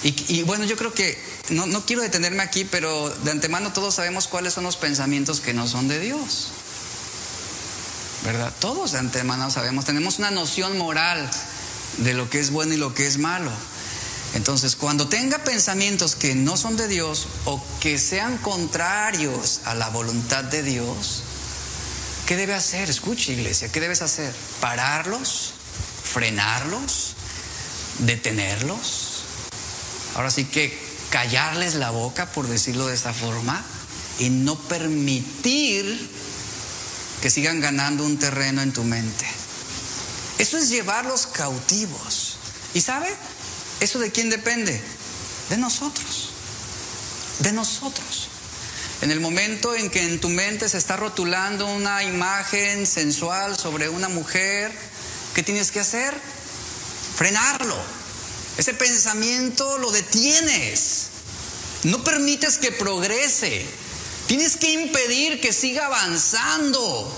[0.04, 1.18] y, bueno, yo creo que
[1.50, 5.54] no, no quiero detenerme aquí, pero de antemano todos sabemos cuáles son los pensamientos que
[5.54, 6.52] no son de Dios.
[8.24, 8.52] ¿verdad?
[8.58, 11.30] Todos de antemano sabemos, tenemos una noción moral
[11.98, 13.50] de lo que es bueno y lo que es malo.
[14.34, 19.90] Entonces, cuando tenga pensamientos que no son de Dios o que sean contrarios a la
[19.90, 21.22] voluntad de Dios,
[22.26, 22.90] ¿qué debe hacer?
[22.90, 24.34] Escuche, iglesia, ¿qué debes hacer?
[24.60, 25.52] ¿Pararlos?
[26.02, 27.14] ¿Frenarlos?
[27.98, 29.22] ¿Detenerlos?
[30.16, 30.76] Ahora sí que
[31.14, 33.64] callarles la boca, por decirlo de esa forma,
[34.18, 36.10] y no permitir
[37.22, 39.24] que sigan ganando un terreno en tu mente.
[40.38, 42.38] Eso es llevarlos cautivos.
[42.74, 43.06] ¿Y sabe?
[43.78, 44.82] ¿Eso de quién depende?
[45.50, 46.30] De nosotros.
[47.38, 48.26] De nosotros.
[49.00, 53.88] En el momento en que en tu mente se está rotulando una imagen sensual sobre
[53.88, 54.76] una mujer,
[55.32, 56.12] ¿qué tienes que hacer?
[57.14, 58.03] Frenarlo.
[58.56, 61.06] Ese pensamiento lo detienes.
[61.84, 63.66] No permites que progrese.
[64.26, 67.12] Tienes que impedir que siga avanzando.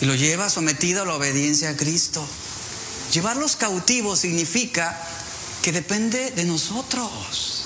[0.00, 2.24] Y lo lleva sometido a la obediencia a Cristo.
[3.12, 4.98] Llevarlos cautivos significa
[5.62, 7.64] que depende de nosotros.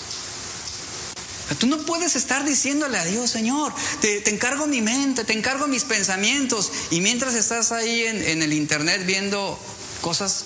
[1.58, 5.84] Tú no puedes estar diciéndole a Dios, Señor, te, encargo mi mente, te encargo mis
[5.84, 6.70] pensamientos.
[6.90, 9.58] Y mientras estás ahí en, en el internet viendo
[10.02, 10.44] cosas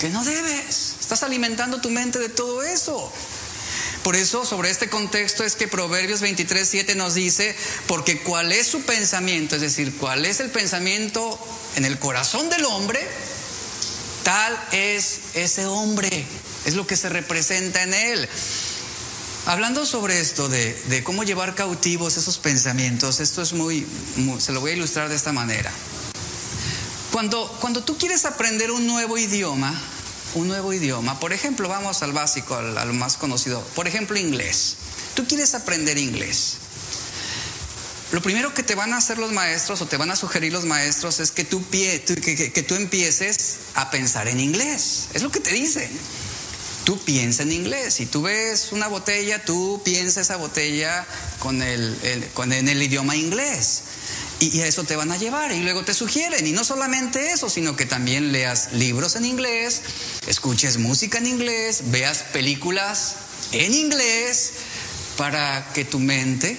[0.00, 3.12] que no debes, estás alimentando tu mente de todo eso.
[4.02, 7.54] Por eso, sobre este contexto es que Proverbios 23, 7 nos dice,
[7.86, 11.38] porque cuál es su pensamiento, es decir, cuál es el pensamiento
[11.76, 13.06] en el corazón del hombre,
[14.22, 16.24] tal es ese hombre,
[16.64, 18.28] es lo que se representa en él.
[19.46, 23.86] Hablando sobre esto de, cómo llevar cautivos esos pensamientos, esto es muy,
[24.38, 25.72] se lo voy a ilustrar de esta manera.
[27.12, 29.74] Cuando, cuando tú quieres aprender un nuevo idioma,
[30.34, 31.18] un nuevo idioma.
[31.20, 33.62] Por ejemplo, vamos al básico, al, más conocido.
[33.74, 34.76] Por ejemplo, inglés.
[35.14, 36.56] Tú quieres aprender inglés.
[38.12, 40.64] Lo primero que te van a hacer los maestros o te van a sugerir los
[40.64, 45.08] maestros es que tú, pie, que, que, tú empieces a pensar en inglés.
[45.12, 45.90] Es lo que te dicen.
[46.84, 47.94] Tú piensa en inglés.
[47.94, 51.06] Si tú ves una botella, tú piensa esa botella
[51.38, 53.82] con el, con, en el idioma inglés.
[54.40, 56.46] Y, a eso te van a llevar y luego te sugieren.
[56.46, 59.82] Y no solamente eso, sino que también leas libros en inglés,
[60.26, 63.16] escuches música en inglés, veas películas
[63.52, 64.52] en inglés,
[65.18, 66.56] para que tu mente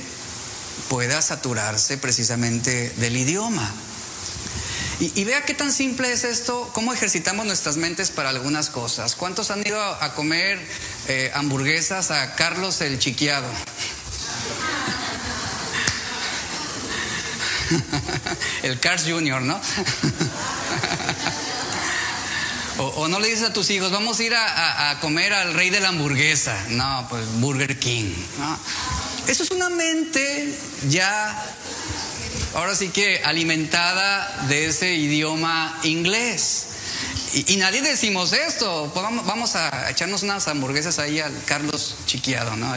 [0.90, 3.74] pueda saturarse precisamente del idioma.
[5.00, 9.16] Y, vea qué tan simple es esto, cómo ejercitamos nuestras mentes para algunas cosas.
[9.16, 10.60] ¿Cuántos han ido a comer
[11.08, 13.48] eh, hamburguesas a Carlos el Chiquiado?
[18.64, 19.60] el Cars Junior, ¿no?
[22.78, 25.80] o, no le dices a tus hijos, vamos a ir a, comer al rey de
[25.80, 26.58] la hamburguesa.
[26.70, 28.12] No, pues Burger King.
[29.28, 30.54] Eso es una mente
[30.90, 31.46] ya,
[32.56, 36.66] ahora sí que alimentada de ese idioma inglés.
[37.34, 38.90] Y, nadie decimos esto.
[38.94, 42.74] Pues vamos, a echarnos unas hamburguesas ahí al Carlos Chiquiado, ¿no?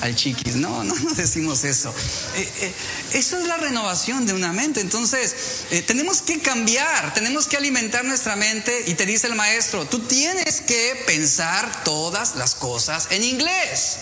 [0.00, 0.56] Al, Chiquis.
[0.56, 1.94] No, no, no decimos eso.
[2.36, 2.72] Eh, eh,
[3.12, 4.80] eso es la renovación de una mente.
[4.80, 8.84] Entonces, eh, tenemos que cambiar, tenemos que alimentar nuestra mente.
[8.86, 13.98] Y te dice el maestro, tú tienes que pensar todas las cosas en inglés.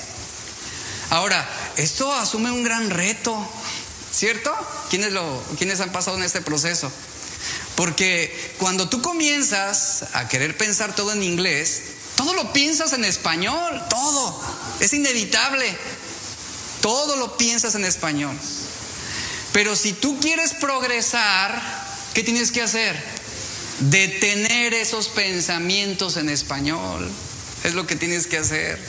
[1.11, 3.49] Ahora, esto asume un gran reto.
[4.11, 4.53] ¿Cierto?
[4.91, 6.91] ¿Quiénes, lo, ¿Quiénes han pasado en este proceso?
[7.79, 11.83] Porque cuando tú comienzas a querer pensar todo en inglés,
[12.17, 14.43] todo lo piensas en español, todo.
[14.81, 15.64] Es inevitable.
[16.81, 18.37] Todo lo piensas en español.
[19.53, 21.62] Pero si tú quieres progresar,
[22.14, 23.01] ¿qué tienes que hacer?
[23.79, 27.09] Detener esos pensamientos en español.
[27.62, 28.81] Es lo que tienes que hacer.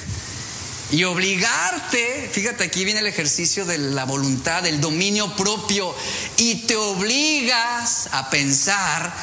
[0.91, 5.93] Y obligarte, fíjate, aquí viene el ejercicio de la voluntad, del dominio propio,
[6.37, 9.13] y te obligas a pensar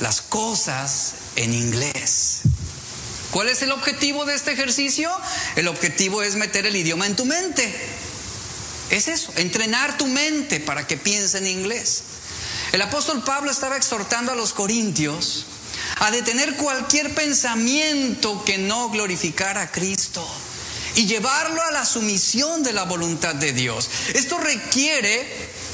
[0.00, 2.42] las cosas en inglés.
[3.32, 5.10] ¿Cuál es el objetivo de este ejercicio?
[5.56, 7.74] El objetivo es meter el idioma en tu mente.
[8.90, 12.02] Es eso, entrenar tu mente para que piense en inglés.
[12.70, 15.46] El apóstol Pablo estaba exhortando a los corintios
[15.96, 20.24] a detener cualquier pensamiento que no glorificara a Cristo
[20.98, 23.88] y llevarlo a la sumisión de la voluntad de Dios.
[24.14, 25.24] Esto requiere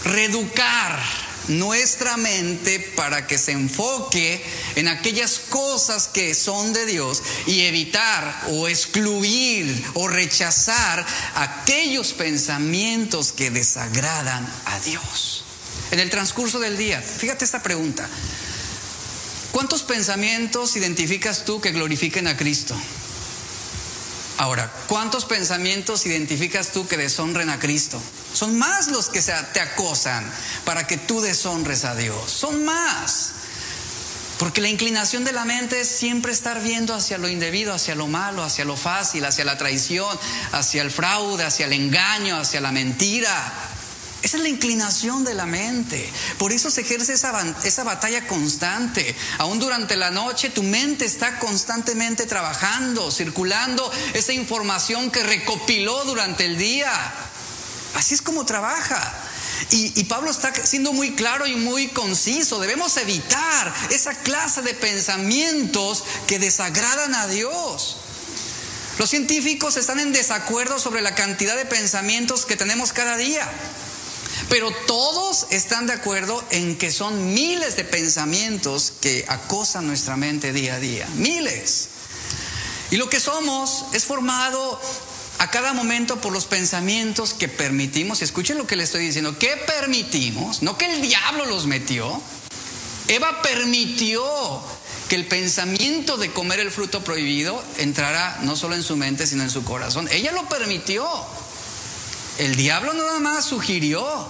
[0.05, 1.03] reeducar
[1.49, 4.45] nuestra mente para que se enfoque
[4.77, 11.07] en aquellas cosas que son de Dios y evitar o excluir o rechazar
[11.37, 15.45] aquellos pensamientos que desagradan a Dios.
[15.91, 18.07] En el transcurso del día, fíjate esta pregunta.
[19.53, 22.77] ¿Cuántos pensamientos identificas tú que glorifiquen a Cristo?
[24.37, 28.01] Ahora, ¿cuántos pensamientos identificas tú que deshonren a Cristo?
[28.33, 30.29] Son más los que te acosan
[30.65, 32.31] para que tú deshonres a Dios.
[32.31, 33.31] Son más.
[34.39, 38.09] Porque la inclinación de la mente es siempre estar viendo hacia lo indebido, hacia lo
[38.09, 40.19] malo, hacia lo fácil, hacia la traición,
[40.51, 43.53] hacia el fraude, hacia el engaño, hacia la mentira.
[44.25, 46.11] Esa es la inclinación de la mente.
[46.39, 49.15] Por eso se ejerce esa, esa, batalla constante.
[49.37, 56.47] Aún durante la noche tu mente está constantemente trabajando, circulando esa información que recopiló durante
[56.47, 56.91] el día.
[57.97, 59.15] Así es como trabaja.
[59.69, 62.59] Y, y, Pablo está siendo muy claro y muy conciso.
[62.61, 67.99] Debemos evitar esa clase de pensamientos que desagradan a Dios.
[68.99, 73.47] Los científicos están en desacuerdo sobre la cantidad de pensamientos que tenemos cada día.
[74.49, 80.53] Pero todos están de acuerdo en que son miles de pensamientos que acosan nuestra mente
[80.53, 81.09] día a día.
[81.17, 81.89] Miles.
[82.91, 84.81] Y lo que somos es formado
[85.39, 88.21] a cada momento por los pensamientos que permitimos.
[88.21, 89.39] Y escuchen lo que le estoy diciendo.
[89.39, 90.63] ¿Qué permitimos?
[90.63, 92.21] No que el diablo los metió.
[93.09, 94.25] Eva permitió
[95.09, 99.43] que el pensamiento de comer el fruto prohibido entrara no solo en su mente, sino
[99.43, 100.09] en su corazón.
[100.11, 101.07] Ella lo permitió.
[102.39, 104.29] El diablo nada más sugirió.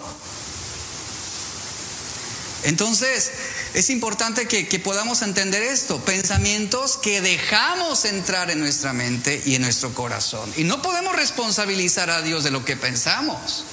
[2.65, 3.31] Entonces,
[3.75, 9.63] es importante que, podamos entender esto, pensamientos que dejamos entrar en nuestra mente y en
[9.63, 10.53] nuestro corazón.
[10.57, 13.65] Y no podemos responsabilizar a Dios de lo que pensamos.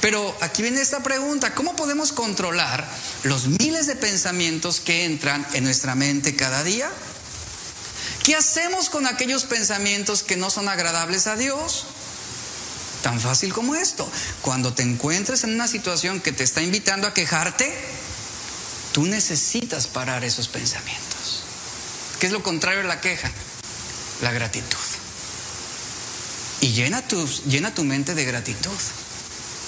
[0.00, 2.86] Pero aquí viene esta pregunta, ¿cómo podemos controlar
[3.22, 6.90] los miles de pensamientos que entran en nuestra mente cada día?
[8.22, 11.86] ¿Qué hacemos con aquellos pensamientos que no son agradables a Dios?
[13.06, 14.10] Tan fácil como esto.
[14.42, 17.72] Cuando te encuentres en una situación que te está invitando a quejarte,
[18.90, 21.44] tú necesitas parar esos pensamientos.
[22.18, 23.30] ¿Qué es lo contrario de la queja?
[24.22, 24.76] La gratitud.
[26.60, 28.76] Y llena tu, llena tu mente de gratitud.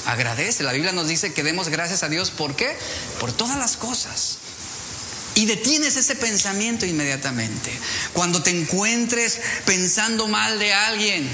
[0.07, 0.65] Agradece.
[0.65, 2.33] La Biblia nos dice que demos gracias a Dios.
[2.33, 2.77] ¿Por qué?
[3.21, 4.39] Por todas las cosas.
[5.37, 7.71] Y detienes ese pensamiento inmediatamente.
[8.15, 11.31] Cuando te encuentres pensando mal de alguien,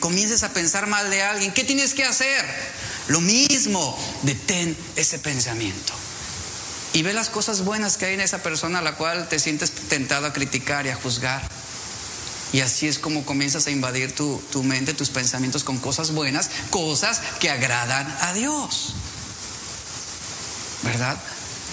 [0.00, 2.44] comiences a pensar mal de alguien, ¿qué tienes que hacer?
[3.08, 5.92] Lo mismo, detén ese pensamiento.
[6.92, 9.70] Y ve las cosas buenas que hay en esa persona a la cual te sientes
[9.70, 11.42] tentado a criticar y a juzgar.
[12.52, 16.50] Y así es como comienzas a invadir tu, tu mente, tus pensamientos con cosas buenas,
[16.70, 18.94] cosas que agradan a Dios.
[20.82, 21.18] ¿Verdad?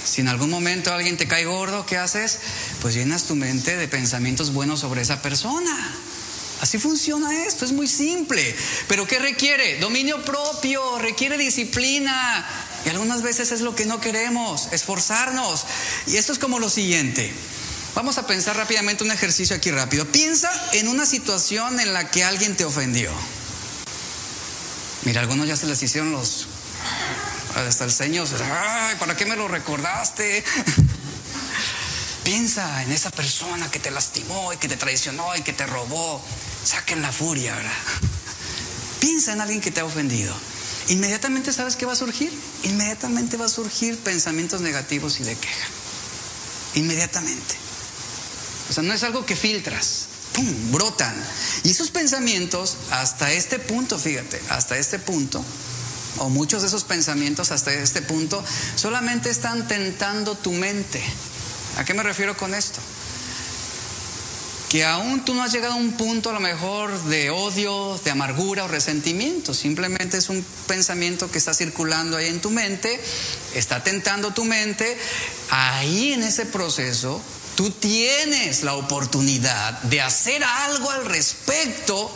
[0.04, 2.39] Si en algún momento alguien te cae gordo, ¿qué haces?
[2.82, 5.96] Pues llenas tu mente de pensamientos buenos sobre esa persona.
[6.63, 8.56] Así funciona esto, es muy simple.
[8.88, 9.80] Pero ¿qué requiere?
[9.80, 12.47] Dominio propio, requiere disciplina.
[12.86, 15.65] Y algunas veces es lo que no queremos, esforzarnos.
[16.08, 17.33] Y esto es como lo siguiente.
[17.96, 20.06] Vamos a pensar rápidamente un ejercicio aquí rápido.
[20.06, 23.12] Piensa en una situación en la que alguien te ofendió.
[25.04, 26.48] Mira, algunos ya se les hicieron los...
[27.56, 30.46] Hasta el Señor, ay, ¿para qué me lo recordaste?
[32.24, 36.21] Piensa en esa persona que te lastimó y que te traicionó y que te robó.
[36.63, 37.71] Saquen la furia, ¿verdad?
[39.02, 40.34] Piensa en alguien que te ha ofendido.
[40.88, 42.32] Inmediatamente sabes qué va a surgir.
[42.63, 45.67] Inmediatamente va a surgir pensamientos negativos y de queja.
[46.76, 47.56] Inmediatamente.
[48.69, 50.08] O sea, no es algo que filtras.
[50.34, 50.71] ¡Pum!
[50.71, 51.15] Brotan.
[51.63, 55.44] Y esos pensamientos, hasta este punto, fíjate, hasta este punto,
[56.17, 58.44] o muchos de esos pensamientos hasta este punto,
[58.76, 61.04] solamente están tentando tu mente.
[61.78, 62.80] ¿A qué me refiero con esto?
[64.69, 68.12] Que aún tú no has llegado a un punto a lo mejor de odio, de
[68.12, 69.54] amargura o resentimiento.
[69.54, 73.00] Simplemente es un pensamiento que está circulando ahí en tu mente,
[73.54, 74.98] está tentando tu mente.
[75.52, 77.21] Ahí en ese proceso
[77.56, 82.12] tú tienes la oportunidad de hacer algo al respecto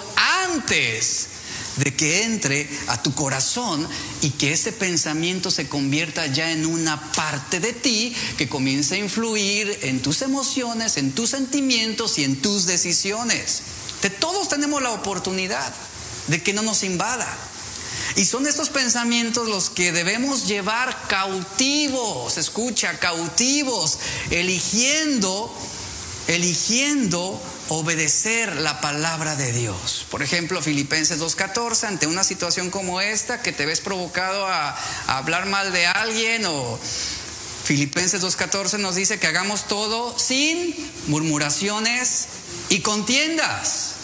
[0.45, 1.36] antes
[1.77, 3.87] de que entre a tu corazón
[4.21, 8.99] y que ese pensamiento se convierta ya en una parte de ti que comience a
[8.99, 13.61] influir en tus emociones, en tus sentimientos y en tus decisiones.
[14.01, 15.73] De todos tenemos la oportunidad
[16.27, 17.27] de que no nos invada.
[18.15, 23.99] Y son estos pensamientos los que debemos llevar cautivos, escucha, cautivos,
[24.31, 25.53] eligiendo,
[26.27, 27.39] eligiendo
[27.69, 30.05] obedecer la palabra de Dios.
[30.09, 35.45] Por ejemplo, Filipenses 2.14, ante una situación como esta, que te ves provocado a, hablar
[35.45, 36.79] mal de alguien o...
[37.63, 40.73] Filipenses 2.14 nos dice que hagamos todo sin
[41.07, 42.27] murmuraciones
[42.69, 43.95] y contiendas.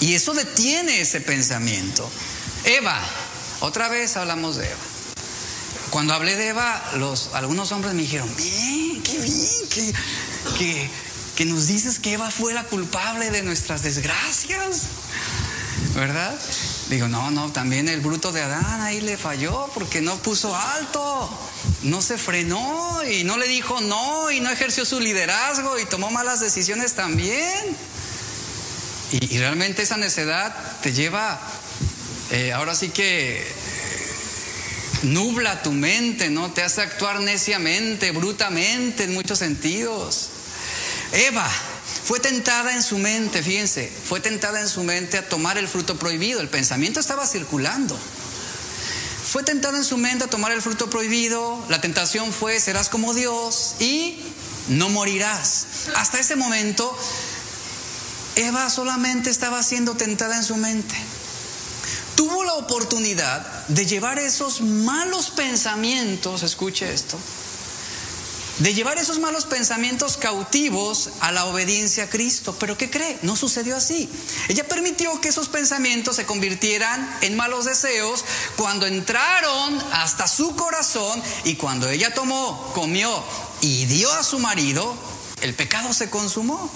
[0.00, 2.08] Y eso detiene ese pensamiento.
[2.64, 2.96] Eva,
[3.60, 4.76] otra vez hablamos de Eva.
[5.90, 9.94] Cuando hablé de Eva, los, algunos hombres me dijeron, bien, qué bien, que,
[10.58, 10.90] que,
[11.36, 14.84] que nos dices que Eva fue la culpable de nuestras desgracias,
[15.94, 16.34] ¿verdad?
[16.88, 21.28] Digo, no, no, también el bruto de Adán ahí le falló porque no puso alto,
[21.82, 26.10] no se frenó y no le dijo no y no ejerció su liderazgo y tomó
[26.10, 27.76] malas decisiones también.
[29.12, 31.38] Y, realmente esa necedad te lleva,
[32.30, 33.46] eh, ahora sí que
[35.02, 36.50] nubla tu mente, ¿no?
[36.50, 40.30] Te hace actuar neciamente, brutamente en muchos sentidos.
[41.12, 41.48] Eva
[42.04, 45.98] fue tentada en su mente, fíjense, fue tentada en su mente a tomar el fruto
[45.98, 46.40] prohibido.
[46.40, 47.98] El pensamiento estaba circulando.
[49.26, 51.64] Fue tentada en su mente a tomar el fruto prohibido.
[51.68, 54.20] La tentación fue, serás como Dios y
[54.68, 55.66] no morirás.
[55.96, 56.96] Hasta ese momento,
[58.36, 60.94] Eva solamente estaba siendo tentada en su mente.
[62.14, 67.18] Tuvo la oportunidad de llevar esos malos pensamientos, escuche esto,
[68.58, 72.56] de llevar esos malos pensamientos cautivos a la obediencia a Cristo.
[72.58, 73.18] Pero ¿qué cree?
[73.22, 74.08] No sucedió así.
[74.48, 78.24] Ella permitió que esos pensamientos se convirtieran en malos deseos
[78.56, 83.24] cuando entraron hasta su corazón y cuando ella tomó, comió
[83.60, 84.94] y dio a su marido,
[85.42, 86.70] el pecado se consumó.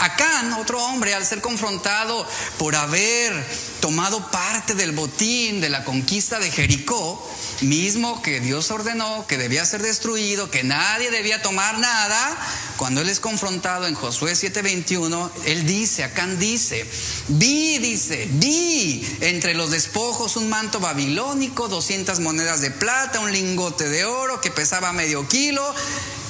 [0.00, 2.26] Acán, otro hombre, al ser confrontado
[2.56, 3.32] por haber
[3.80, 7.28] tomado parte del botín de la conquista de Jericó,
[7.62, 12.38] mismo que Dios ordenó que debía ser destruido, que nadie debía tomar nada,
[12.76, 16.88] cuando él es confrontado en Josué 7:21, él dice, Acán dice,
[17.26, 23.88] vi, dice, vi entre los despojos un manto babilónico, 200 monedas de plata, un lingote
[23.88, 25.74] de oro que pesaba medio kilo,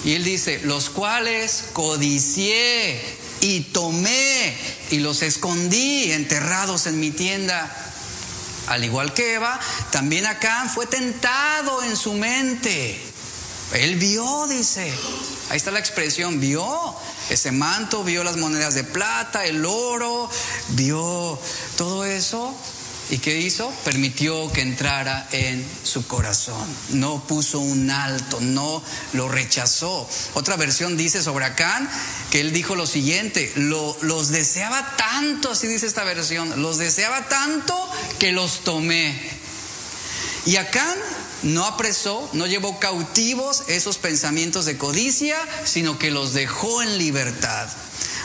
[0.05, 4.57] y él dice, los cuales codicié y tomé
[4.91, 7.75] y los escondí enterrados en mi tienda.
[8.69, 9.59] Al igual que Eva,
[9.91, 13.01] también Acán fue tentado en su mente.
[13.73, 14.93] Él vio, dice.
[15.51, 16.95] Ahí está la expresión, vio
[17.31, 20.31] ese manto, vio las monedas de plata, el oro,
[20.71, 21.39] vio
[21.77, 22.55] todo eso
[23.11, 23.73] ¿Y qué hizo?
[23.85, 26.69] Permitió que entrara en su corazón.
[26.91, 28.83] No puso un alto, no
[29.15, 30.09] lo rechazó.
[30.35, 31.89] Otra versión dice sobre Acán
[32.31, 37.75] que él dijo lo siguiente, los deseaba tanto, así dice esta versión, los deseaba tanto
[38.19, 39.19] que los tomé.
[40.45, 40.99] Y Acán
[41.43, 47.69] no apresó, no llevó cautivos esos pensamientos de codicia, sino que los dejó en libertad.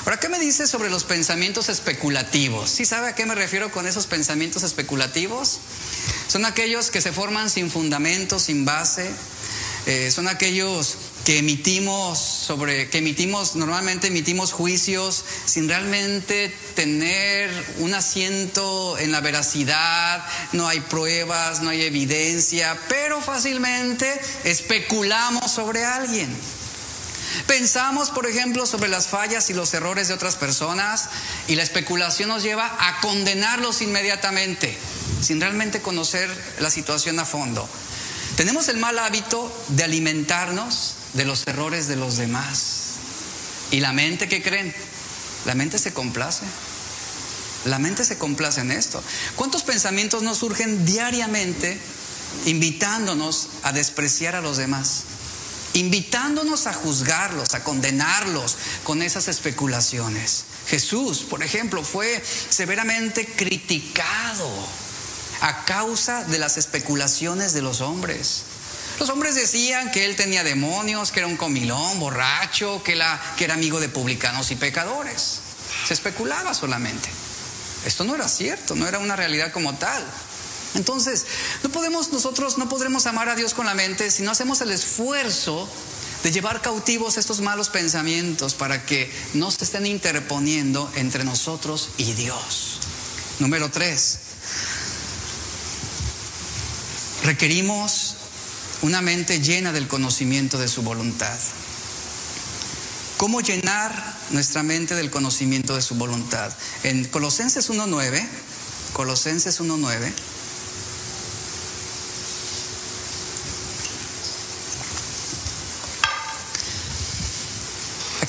[0.06, 2.70] Ahora, ¿qué me dice sobre los pensamientos especulativos?
[2.70, 5.60] ¿Sí sabe a qué me refiero con esos pensamientos especulativos?
[6.28, 9.10] Son aquellos que se forman sin fundamento, sin base.
[9.86, 17.94] Eh, son aquellos que emitimos sobre, que emitimos, normalmente emitimos juicios sin realmente tener un
[17.94, 26.30] asiento en la veracidad, no hay pruebas, no hay evidencia, pero fácilmente especulamos sobre alguien.
[27.48, 31.10] Pensamos, por ejemplo, sobre las fallas y los errores de otras personas
[31.48, 34.78] y la especulación nos lleva a condenarlos inmediatamente,
[35.22, 36.30] sin realmente conocer
[36.60, 37.68] la situación a fondo.
[38.36, 42.94] Tenemos el mal hábito de alimentarnos de los errores de los demás.
[43.72, 44.74] ¿Y la mente qué creen?
[45.46, 46.46] La mente se complace.
[47.66, 49.02] La mente se complace en esto.
[49.36, 51.80] ¿Cuántos pensamientos nos surgen diariamente
[52.46, 55.04] invitándonos a despreciar a los demás?
[55.74, 60.46] Invitándonos a juzgarlos, a condenarlos con esas especulaciones.
[60.68, 64.50] Jesús, por ejemplo, fue severamente criticado.
[65.42, 68.44] a causa de las especulaciones de los hombres.
[68.98, 72.98] Los hombres decían que él tenía demonios, que era un comilón, borracho, que,
[73.36, 75.40] que era amigo de publicanos y pecadores.
[75.86, 77.10] Se especulaba solamente.
[77.86, 80.02] Esto no era cierto, no era una realidad como tal.
[80.76, 81.26] Entonces,
[81.64, 84.72] no podemos nosotros no podremos amar a Dios con la mente si no hacemos el
[84.72, 85.70] esfuerzo
[86.24, 92.14] de llevar cautivos estos malos pensamientos para que no se estén interponiendo entre nosotros y
[92.14, 92.80] Dios.
[93.40, 94.20] Número tres,
[97.24, 98.16] requerimos
[98.82, 101.38] una mente llena del conocimiento de su voluntad.
[103.18, 106.52] ¿Cómo llenar nuestra mente del conocimiento de su voluntad?
[106.84, 108.26] En Colosenses 1.9,
[108.94, 110.12] Colosenses 1.9,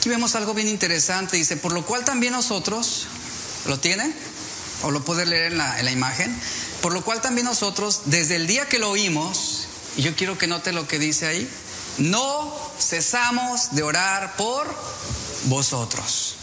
[0.04, 1.38] aquí vemos algo bien interesante.
[1.38, 3.06] Dice, por lo cual también nosotros,
[3.64, 4.14] ¿lo tienen?
[4.82, 6.38] ¿O lo puede leer en la, en la imagen?
[6.82, 10.46] Por lo cual también nosotros, desde el día que lo oímos, y yo quiero que
[10.46, 11.48] note lo que dice ahí,
[11.96, 14.66] no cesamos de orar por
[15.44, 16.34] vosotros.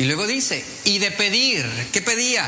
[0.00, 2.44] Y luego dice, y de pedir, ¿qué pedía?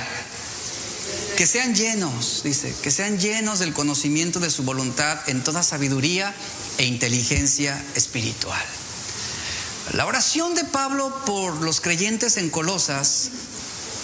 [1.36, 6.34] Que sean llenos, dice, que sean llenos del conocimiento de su voluntad en toda sabiduría
[6.78, 8.81] e inteligencia espiritual.
[9.94, 13.30] La oración de Pablo por los creyentes en Colosas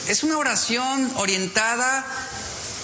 [0.06, 2.04] es una oración orientada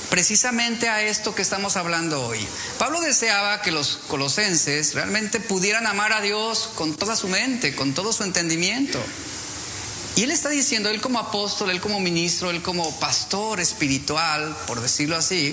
[0.09, 2.39] precisamente a esto que estamos hablando hoy.
[2.79, 7.93] Pablo deseaba que los colosenses realmente pudieran amar a Dios con toda su mente, con
[7.93, 8.99] todo su entendimiento.
[10.17, 14.81] Y él está diciendo, él como apóstol, él como ministro, él como pastor espiritual, por
[14.81, 15.53] decirlo así,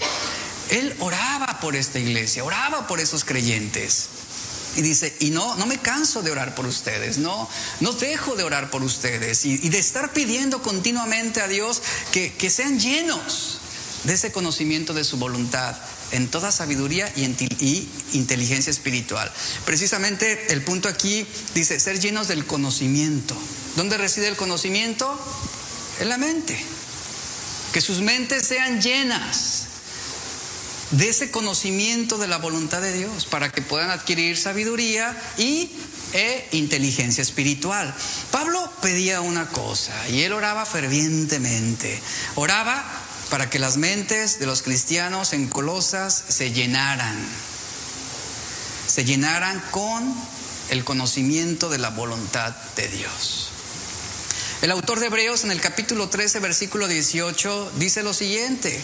[0.69, 4.20] él oraba por esta iglesia, oraba por esos creyentes.
[4.75, 7.49] Y dice, y no, no me canso de orar por ustedes, no,
[7.81, 12.49] no dejo de orar por ustedes y, de estar pidiendo continuamente a Dios que, que,
[12.49, 13.59] sean llenos
[14.05, 15.75] de ese conocimiento de su voluntad
[16.11, 17.23] en toda sabiduría y,
[17.63, 19.31] y inteligencia espiritual.
[19.65, 23.35] Precisamente el punto aquí dice, ser llenos del conocimiento.
[23.75, 25.19] ¿Dónde reside el conocimiento?
[25.99, 26.57] En la mente.
[27.73, 29.67] Que sus mentes sean llenas
[30.91, 35.71] de ese conocimiento de la voluntad de Dios para que puedan adquirir sabiduría y
[36.13, 37.93] e inteligencia espiritual.
[38.31, 41.99] Pablo pedía una cosa y él oraba fervientemente.
[42.35, 42.83] Oraba
[43.29, 47.17] para que las mentes de los cristianos en Colosas se llenaran.
[48.87, 50.13] Se llenaran con
[50.69, 53.47] el conocimiento de la voluntad de Dios.
[54.61, 58.79] El autor de Hebreos en el capítulo 13, versículo 18, dice lo siguiente,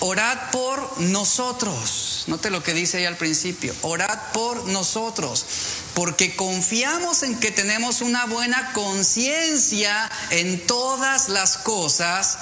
[0.00, 2.24] orad por nosotros.
[2.26, 5.44] Note lo que dice ahí al principio, orad por nosotros,
[5.94, 12.38] porque confiamos en que tenemos una buena conciencia en todas las cosas.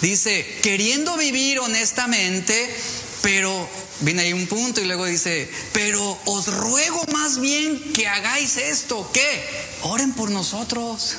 [0.00, 2.74] Dice, queriendo vivir honestamente,
[3.22, 3.68] pero
[4.00, 9.10] viene ahí un punto y luego dice, pero os ruego más bien que hagáis esto,
[9.12, 9.44] ¿qué?
[9.82, 11.16] Oren por nosotros.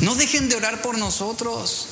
[0.00, 1.86] No dejen de orar por nosotros.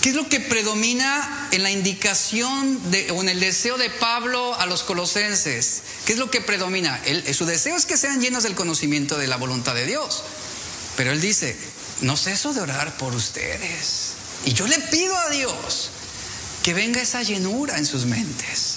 [0.00, 4.54] ¿Qué es lo que predomina en la indicación de, o en el deseo de Pablo
[4.54, 5.82] a los colosenses?
[6.06, 6.98] ¿Qué es lo que predomina?
[7.34, 10.22] su deseo es que sean llenos del conocimiento de la voluntad de Dios.
[10.96, 11.54] Pero él dice,
[12.00, 14.12] no ceso de orar por ustedes.
[14.46, 15.90] Y yo le pido a Dios
[16.62, 18.76] que venga esa llenura en sus mentes.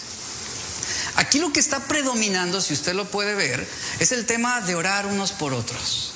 [1.16, 3.66] Aquí lo que está predominando, si usted lo puede ver,
[4.00, 6.13] es el tema de orar unos por otros.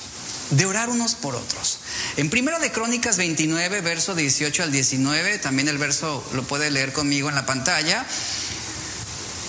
[0.50, 1.78] De orar unos por otros.
[2.16, 6.92] En Primera de Crónicas 29, verso 18 al 19, también el verso lo puede leer
[6.92, 8.06] conmigo en la pantalla.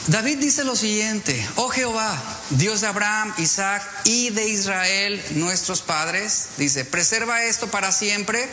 [0.07, 2.19] David dice lo siguiente, oh Jehová,
[2.49, 8.49] Dios de Abraham, Isaac y de Israel, nuestros padres, dice, preserva esto para siempre,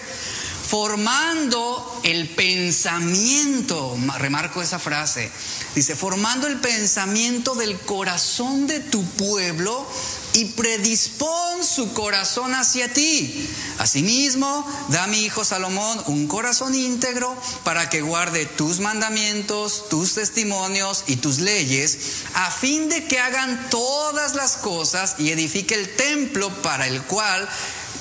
[0.66, 5.30] formando el pensamiento, remarco esa frase,
[5.74, 9.86] dice, formando el pensamiento del corazón de tu pueblo
[10.32, 13.48] y predispón su corazón hacia ti.
[13.78, 20.14] Asimismo, da a mi hijo Salomón un corazón íntegro para que guarde tus mandamientos, tus
[20.14, 21.98] testimonios y tus leyes,
[22.34, 27.48] a fin de que hagan todas las cosas y edifique el templo para el cual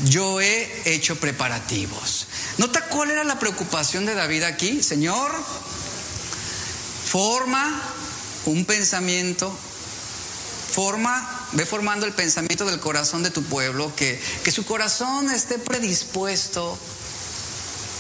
[0.04, 2.28] yo he hecho preparativos.
[2.58, 4.82] ¿Nota cuál era la preocupación de David aquí?
[4.82, 5.32] Señor,
[7.12, 7.82] forma
[8.46, 9.56] un pensamiento
[10.76, 15.58] forma, ve formando el pensamiento del corazón de tu pueblo, que, que su corazón esté
[15.58, 16.78] predispuesto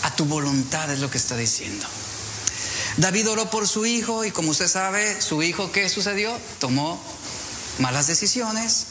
[0.03, 1.85] a tu voluntad, es lo que está diciendo.
[2.97, 6.37] David oró por su hijo y como usted sabe, su hijo, ¿qué sucedió?
[6.59, 7.01] Tomó
[7.79, 8.87] malas decisiones.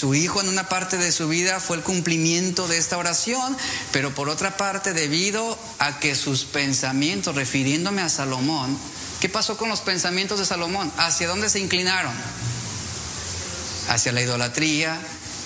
[0.00, 3.54] Su hijo en una parte de su vida fue el cumplimiento de esta oración,
[3.92, 8.78] pero por otra parte, debido a que sus pensamientos, refiriéndome a Salomón,
[9.20, 10.90] ¿qué pasó con los pensamientos de Salomón?
[10.96, 12.14] ¿Hacia dónde se inclinaron?
[13.90, 14.98] Hacia la idolatría,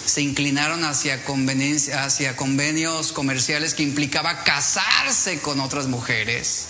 [0.07, 6.67] se inclinaron hacia, convenios comerciales que implicaba casarse con otras mujeres.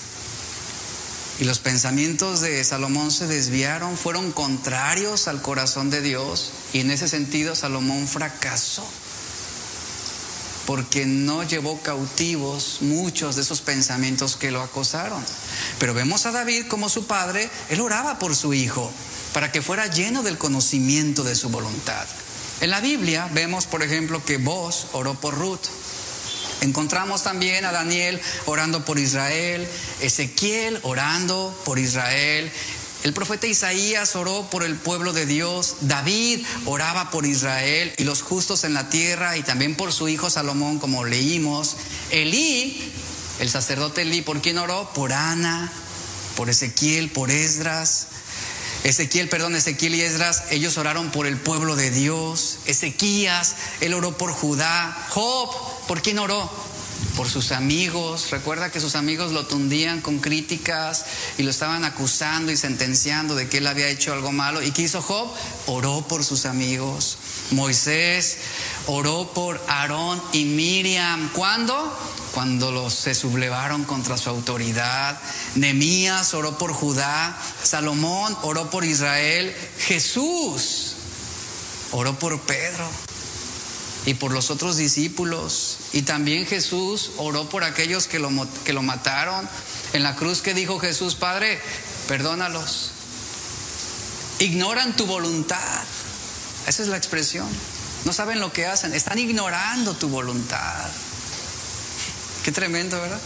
[1.39, 6.91] Y los pensamientos de Salomón se desviaron, fueron contrarios al corazón de Dios y en
[6.91, 8.87] ese sentido Salomón fracasó
[10.67, 15.25] porque no llevó cautivos muchos de esos pensamientos que lo acosaron.
[15.79, 18.91] Pero vemos a David como su padre, él oraba por su hijo
[19.33, 22.07] para que fuera lleno del conocimiento de su voluntad.
[22.61, 25.67] En la Biblia vemos, por ejemplo, que vos oró por Ruth.
[26.61, 29.69] Encontramos también a Daniel orando por Israel,
[30.01, 32.51] Ezequiel orando por Israel,
[33.05, 38.23] el profeta Isaías oró por el pueblo de Dios, David oraba por Israel y los
[38.23, 41.77] justos en la tierra y también por su hijo Salomón, como leímos.
[42.11, 42.91] Elí,
[43.41, 44.91] el sacerdote Elí, ¿por quién oró?
[44.95, 45.71] Por Ana,
[46.35, 48.07] por Ezequiel, por Esdras.
[48.85, 52.61] Ezequiel, perdón, Ezequiel y Esdras, ellos oraron por el pueblo de Dios.
[52.65, 55.07] Ezequías, él oró por Judá.
[55.11, 55.51] Job,
[55.87, 56.51] ¿por quién oró?
[57.17, 58.31] Por sus amigos.
[58.31, 61.05] Recuerda que sus amigos lo tundían con críticas
[61.39, 64.63] y lo estaban acusando y sentenciando de que él había hecho algo malo.
[64.63, 65.29] ¿Y qué hizo Job?
[65.67, 67.19] Oró por sus amigos.
[67.51, 68.39] Moisés
[68.87, 71.31] oró por Aarón y Miriam.
[71.33, 71.97] ¿Cuándo?
[72.33, 75.19] Cuando los se sublevaron contra su autoridad.
[75.55, 77.37] Nemías oró por Judá.
[77.63, 79.55] Salomón oró por Israel.
[79.79, 80.95] Jesús
[81.93, 82.89] oró por Pedro
[84.07, 85.79] y por los otros discípulos.
[85.93, 88.31] Y también Jesús oró por aquellos que lo,
[88.65, 89.49] que lo mataron.
[89.93, 91.61] En la cruz que dijo Jesús, Padre,
[92.09, 92.91] perdónalos.
[94.41, 95.83] Ignoran tu voluntad.
[96.67, 97.49] Esa es la expresión.
[98.05, 98.93] No saben lo que hacen.
[98.93, 100.91] Están ignorando tu voluntad.
[102.45, 103.21] Qué tremendo, ¿verdad?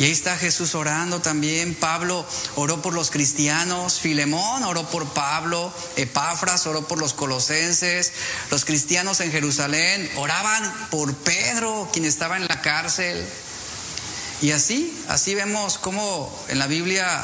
[0.00, 1.74] Y ahí está Jesús orando también.
[1.74, 2.26] Pablo
[2.56, 4.00] oró por los cristianos.
[4.00, 5.70] Filemón oró por Pablo.
[5.96, 8.10] Epafras oró por los colosenses.
[8.50, 13.22] Los cristianos en Jerusalén oraban por Pedro, quien estaba en la cárcel.
[14.40, 17.22] Y así, así vemos cómo en la Biblia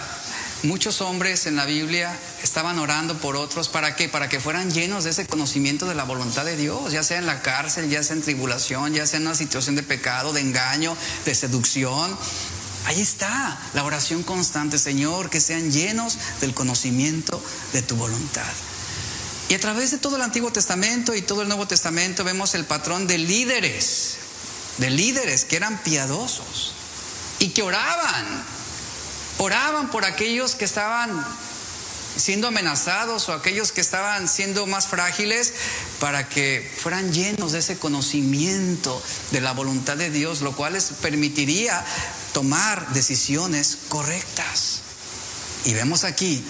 [0.63, 3.69] muchos hombres en la Biblia estaban orando por otros.
[3.69, 4.11] ¿Para qué?
[4.11, 7.27] Para que fueran llenos de ese conocimiento de la voluntad de Dios, ya sea en
[7.27, 10.95] la cárcel, ya sea en tribulación, ya sea en una situación de pecado, de engaño,
[11.25, 12.19] de seducción.
[12.87, 18.45] Ahí está la oración constante, Señor, que sean llenos del conocimiento de tu voluntad.
[19.49, 22.65] Y a través de todo el Antiguo Testamento y todo el Nuevo Testamento vemos el
[22.65, 24.17] patrón de líderes,
[24.79, 26.75] de líderes que eran piadosos
[27.41, 28.45] y que oraban,
[29.39, 31.11] oraban por aquellos que estaban
[32.17, 35.53] siendo amenazados o aquellos que estaban siendo más frágiles
[36.01, 40.87] para que fueran llenos de ese conocimiento de la voluntad de Dios, lo cual les
[41.01, 41.85] permitiría
[42.33, 44.81] tomar decisiones correctas.
[45.65, 46.45] Y vemos aquí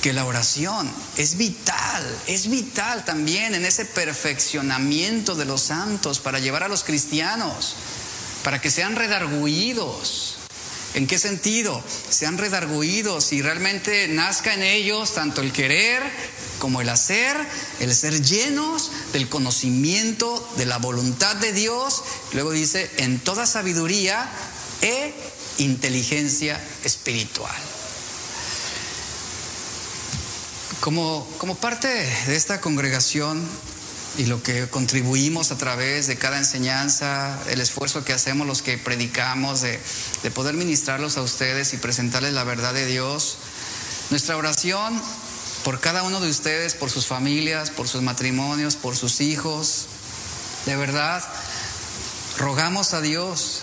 [0.00, 6.40] que la oración es vital, es vital también en ese perfeccionamiento de los santos para
[6.40, 7.76] llevar a los cristianos,
[8.42, 10.31] para que sean redarguidos.
[10.94, 11.82] ¿En qué sentido?
[12.10, 16.02] Sean redarguidos y realmente nazca en ellos tanto el querer
[16.58, 17.36] como el hacer,
[17.80, 22.04] el ser llenos del conocimiento de la voluntad de Dios.
[22.34, 24.30] Luego dice, en toda sabiduría
[24.82, 25.14] e
[25.58, 27.50] inteligencia espiritual.
[30.80, 33.42] Como, como parte de esta congregación
[34.18, 38.78] y lo que contribuimos a través de cada enseñanza, el esfuerzo que hacemos los que
[38.78, 39.80] predicamos, de,
[40.22, 43.38] de poder ministrarlos a ustedes y presentarles la verdad de Dios,
[44.10, 45.00] nuestra oración
[45.64, 49.86] por cada uno de ustedes, por sus familias, por sus matrimonios, por sus hijos,
[50.66, 51.22] de verdad,
[52.38, 53.62] rogamos a Dios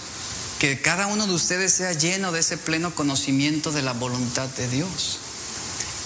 [0.59, 4.67] que cada uno de ustedes sea lleno de ese pleno conocimiento de la voluntad de
[4.67, 5.19] Dios.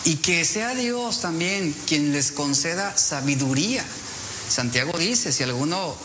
[0.06, 3.84] Y que sea Dios también quien les conceda sabiduría.
[4.50, 5.96] Santiago dice, si alguno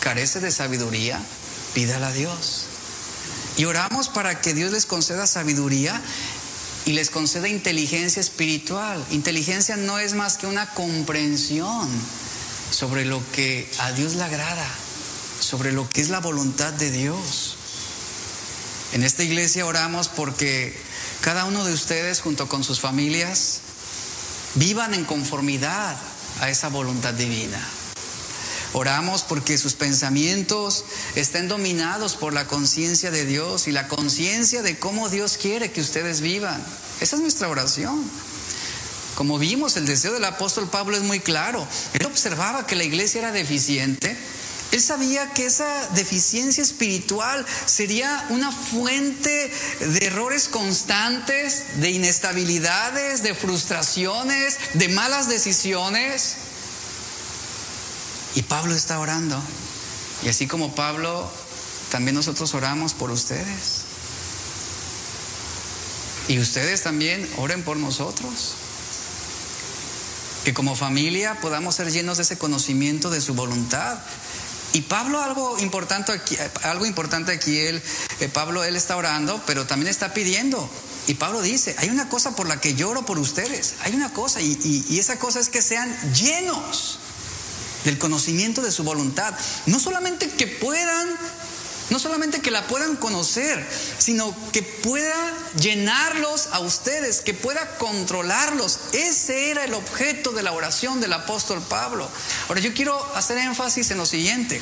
[0.00, 1.20] carece de sabiduría,
[1.74, 2.64] pídala a Dios.
[3.56, 6.00] Y oramos para que Dios les conceda sabiduría
[6.84, 9.04] y les conceda inteligencia espiritual.
[9.10, 11.88] Inteligencia no es más que una comprensión
[12.70, 14.68] sobre lo que a Dios le agrada
[15.40, 17.56] sobre lo que es la voluntad de Dios.
[18.92, 20.78] En esta iglesia oramos porque
[21.20, 23.60] cada uno de ustedes junto con sus familias
[24.54, 25.96] vivan en conformidad
[26.40, 27.58] a esa voluntad divina.
[28.74, 30.84] Oramos porque sus pensamientos
[31.14, 35.80] estén dominados por la conciencia de Dios y la conciencia de cómo Dios quiere que
[35.80, 36.62] ustedes vivan.
[37.00, 38.02] Esa es nuestra oración.
[39.14, 41.66] Como vimos, el deseo del apóstol Pablo es muy claro.
[41.94, 44.16] Él observaba que la iglesia era deficiente.
[44.72, 49.50] Él sabía que esa deficiencia espiritual sería una fuente
[49.80, 56.36] de errores constantes, de inestabilidades, de frustraciones, de malas decisiones.
[58.34, 59.40] Y Pablo está orando.
[60.22, 61.30] Y así como Pablo,
[61.90, 63.84] también nosotros oramos por ustedes.
[66.28, 68.54] Y ustedes también oren por nosotros.
[70.44, 73.98] Que como familia podamos ser llenos de ese conocimiento de su voluntad.
[74.72, 77.82] Y Pablo algo importante aquí, algo importante aquí él,
[78.20, 80.68] eh, Pablo él está orando, pero también está pidiendo.
[81.06, 84.42] Y Pablo dice, hay una cosa por la que lloro por ustedes, hay una cosa,
[84.42, 86.98] y, y esa cosa es que sean llenos
[87.84, 89.34] del conocimiento de su voluntad.
[89.66, 91.08] No solamente que puedan
[91.90, 93.66] no solamente que la puedan conocer,
[93.98, 98.78] sino que pueda llenarlos a ustedes, que pueda controlarlos.
[98.92, 102.08] Ese era el objeto de la oración del apóstol Pablo.
[102.48, 104.60] Ahora yo quiero hacer énfasis en lo siguiente.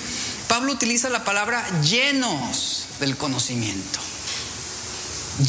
[0.49, 3.99] Pablo utiliza la palabra llenos del conocimiento.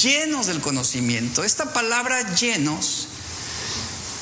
[0.02, 1.44] Llenos del conocimiento.
[1.44, 3.08] Esta palabra llenos,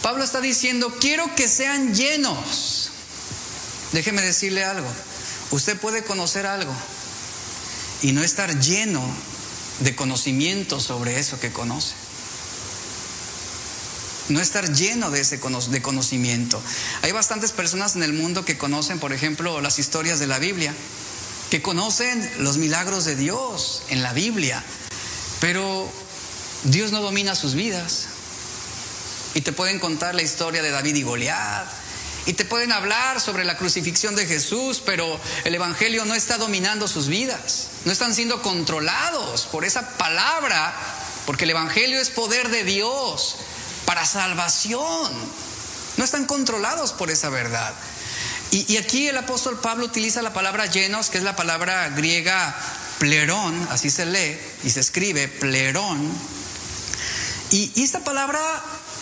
[0.01, 2.89] Pablo está diciendo, quiero que sean llenos.
[3.93, 4.87] Déjeme decirle algo.
[5.51, 6.75] Usted puede conocer algo
[8.01, 9.03] y no estar lleno
[9.79, 11.93] de conocimiento sobre eso que conoce.
[14.29, 16.61] No estar lleno de ese de conocimiento.
[17.03, 20.73] Hay bastantes personas en el mundo que conocen, por ejemplo, las historias de la Biblia,
[21.51, 24.63] que conocen los milagros de Dios en la Biblia,
[25.41, 25.87] pero
[26.63, 28.07] Dios no domina sus vidas.
[29.35, 31.67] Y te pueden contar la historia de David y Goliat,
[32.25, 36.87] y te pueden hablar sobre la crucifixión de Jesús, pero el Evangelio no está dominando
[36.87, 37.67] sus vidas.
[37.85, 40.73] No están siendo controlados por esa palabra,
[41.25, 43.37] porque el Evangelio es poder de Dios
[43.85, 45.11] para salvación.
[45.97, 47.73] No están controlados por esa verdad.
[48.51, 52.55] Y, aquí el apóstol Pablo utiliza la palabra llenos, que es la palabra griega
[52.99, 56.09] plerón, así se lee y se escribe, plerón.
[57.51, 58.39] Y, y esta palabra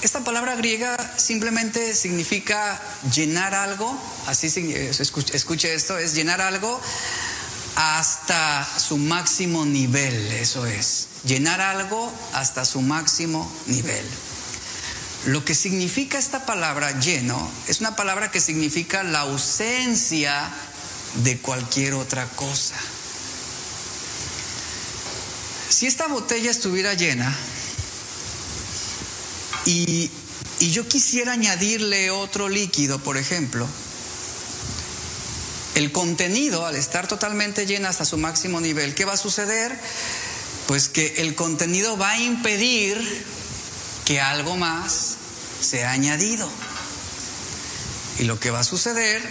[0.02, 2.82] esta palabra griega simplemente significa
[3.14, 6.82] llenar algo, así escuche esto, es llenar algo
[7.76, 14.06] hasta su máximo nivel, eso es, llenar algo hasta su máximo nivel.
[15.26, 20.50] Lo que significa esta palabra lleno es una palabra que significa la ausencia
[21.24, 22.76] de cualquier otra cosa.
[25.70, 27.36] Si esta botella estuviera llena,
[29.66, 30.12] y,
[30.60, 33.68] yo quisiera añadirle otro líquido, por ejemplo,
[35.76, 39.78] el contenido, al estar totalmente llena hasta su máximo nivel, ¿qué va a suceder?
[40.68, 42.98] Pues que el contenido va a impedir
[44.06, 45.16] que algo más
[45.62, 46.50] sea añadido.
[48.20, 49.22] Y lo que va a suceder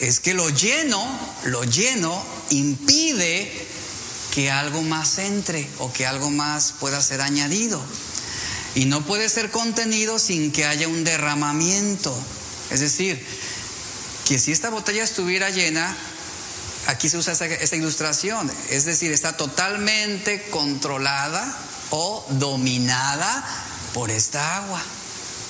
[0.00, 1.04] es que lo lleno,
[1.44, 3.68] lo lleno impide
[4.34, 7.82] que algo más entre o que algo más pueda ser añadido.
[8.74, 12.16] Y no puede ser contenido sin que haya un derramamiento.
[12.70, 13.24] Es decir,
[14.30, 15.92] que si esta botella estuviera llena,
[16.86, 21.44] aquí se usa esta, ilustración, es decir, está totalmente controlada
[21.90, 23.44] o dominada
[23.92, 24.80] por esta agua.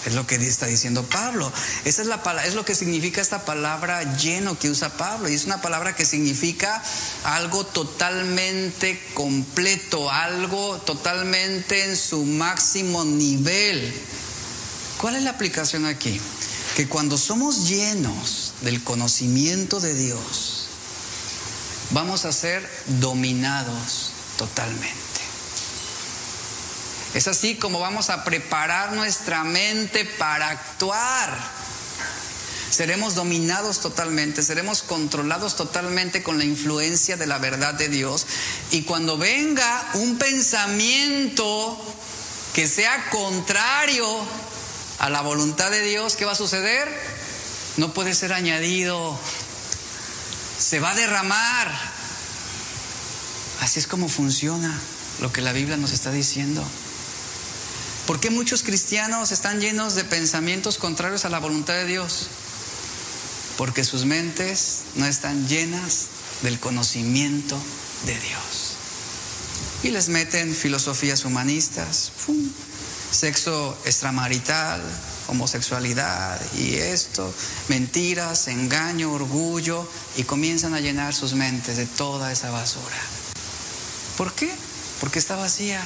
[0.06, 1.52] Es lo que está diciendo Pablo.
[1.84, 5.28] Esa es, la, es lo que significa esta palabra lleno que usa Pablo.
[5.28, 6.82] Y es una palabra que significa
[7.24, 13.92] algo totalmente completo, algo totalmente en su máximo nivel.
[14.96, 16.18] ¿Cuál es la aplicación aquí?
[16.76, 20.66] Que cuando somos llenos del conocimiento de Dios,
[21.90, 22.68] vamos a ser
[23.00, 25.00] dominados totalmente.
[27.14, 31.61] Es así como vamos a preparar nuestra mente para actuar.
[32.70, 38.26] Seremos dominados totalmente, seremos controlados totalmente con la influencia de la verdad de Dios.
[38.70, 41.76] Y cuando venga un pensamiento
[42.54, 44.06] que sea contrario
[45.00, 46.88] a la voluntad de Dios, ¿qué va a suceder?
[47.80, 49.18] No puede ser añadido,
[50.58, 51.72] se va a derramar.
[53.62, 54.78] Así es como funciona
[55.22, 56.62] lo que la Biblia nos está diciendo.
[58.06, 62.26] ¿Por qué muchos cristianos están llenos de pensamientos contrarios a la voluntad de Dios?
[63.56, 66.08] Porque sus mentes no están llenas
[66.42, 67.58] del conocimiento
[68.04, 68.74] de Dios.
[69.84, 72.12] Y les meten filosofías humanistas,
[73.10, 74.82] sexo extramarital,
[75.30, 77.32] homosexualidad y esto,
[77.68, 82.98] mentiras, engaño, orgullo, y comienzan a llenar sus mentes de toda esa basura.
[84.16, 84.50] ¿Por qué?
[85.00, 85.82] Porque está vacía.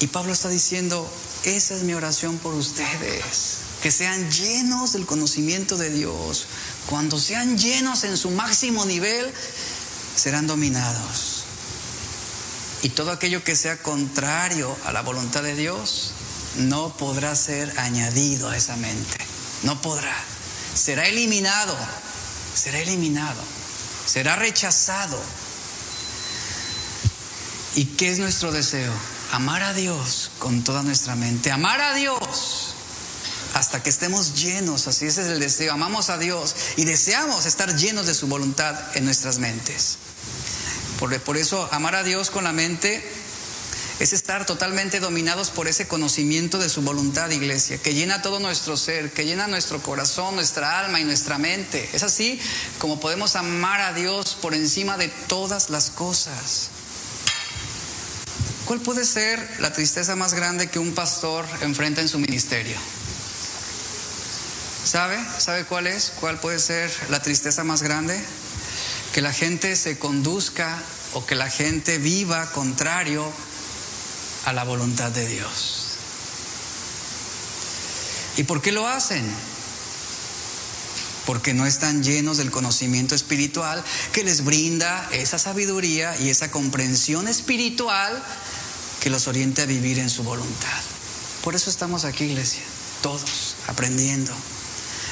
[0.00, 1.08] Y Pablo está diciendo,
[1.44, 3.58] Esa es mi oración por ustedes.
[3.82, 6.46] Que sean llenos del conocimiento de Dios.
[6.88, 9.32] Cuando sean llenos en su máximo nivel,
[10.16, 11.44] serán dominados.
[12.82, 16.12] Y todo aquello que sea contrario a la voluntad de Dios
[16.56, 19.18] no podrá ser añadido a esa mente.
[19.62, 20.14] No podrá.
[20.74, 21.76] Será eliminado.
[22.54, 23.40] Será eliminado.
[24.06, 25.20] Será rechazado.
[27.74, 28.92] ¿Y qué es nuestro deseo?
[29.32, 31.52] Amar a Dios con toda nuestra mente.
[31.52, 32.74] Amar a Dios
[33.54, 34.86] hasta que estemos llenos.
[34.86, 35.72] Así ese es el deseo.
[35.72, 39.98] Amamos a Dios y deseamos estar llenos de su voluntad en nuestras mentes.
[40.98, 43.04] Por, por eso amar a Dios con la mente
[43.98, 48.76] es estar totalmente dominados por ese conocimiento de su voluntad, iglesia, que llena todo nuestro
[48.76, 51.88] ser, que llena nuestro corazón, nuestra alma y nuestra mente.
[51.92, 52.40] Es así
[52.78, 56.68] como podemos amar a Dios por encima de todas las cosas.
[58.66, 62.76] ¿Cuál puede ser la tristeza más grande que un pastor enfrenta en su ministerio?
[64.84, 65.18] ¿Sabe?
[65.38, 66.12] ¿Sabe cuál es?
[66.20, 68.18] ¿Cuál puede ser la tristeza más grande?
[69.12, 70.78] Que la gente se conduzca
[71.14, 73.32] o que la gente viva contrario
[74.44, 75.84] a la voluntad de Dios.
[78.36, 79.24] ¿Y por qué lo hacen?
[81.26, 87.28] Porque no están llenos del conocimiento espiritual que les brinda esa sabiduría y esa comprensión
[87.28, 88.22] espiritual
[89.00, 90.80] que los oriente a vivir en su voluntad.
[91.42, 92.62] Por eso estamos aquí, iglesia,
[93.02, 94.32] todos aprendiendo.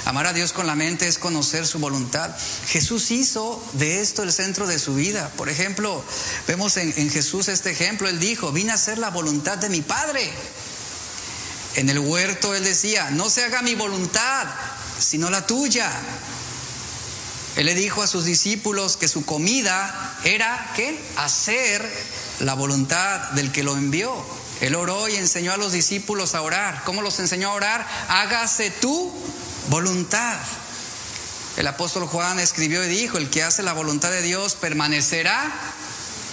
[0.06, 2.30] Amar a Dios con la mente es conocer su voluntad.
[2.68, 5.32] Jesús hizo de esto el centro de su vida.
[5.36, 6.00] Por ejemplo,
[6.46, 8.08] vemos en, Jesús este ejemplo.
[8.08, 10.30] Él dijo, vine a hacer la voluntad de mi Padre.
[11.74, 14.46] En el huerto él decía, no se haga mi voluntad,
[15.00, 15.90] sino la tuya.
[17.56, 20.96] Él le dijo a sus discípulos que su comida era, ¿qué?
[21.16, 21.84] Hacer
[22.38, 24.14] la voluntad del que lo envió.
[24.60, 26.84] Él oró y enseñó a los discípulos a orar.
[26.84, 27.86] ¿Cómo los enseñó a orar?
[28.08, 29.12] Hágase tú
[29.68, 30.38] voluntad.
[31.56, 35.52] El apóstol Juan escribió y dijo, el que hace la voluntad de Dios permanecerá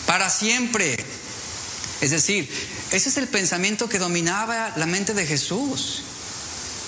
[0.05, 0.97] para siempre.
[2.01, 2.49] Es decir,
[2.91, 6.03] ese es el pensamiento que dominaba la mente de Jesús.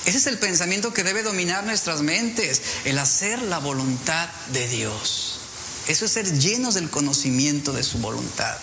[0.06, 5.40] Ese es el pensamiento que debe dominar nuestras mentes, el hacer la voluntad de Dios.
[5.88, 8.58] Eso es ser llenos del conocimiento de su voluntad.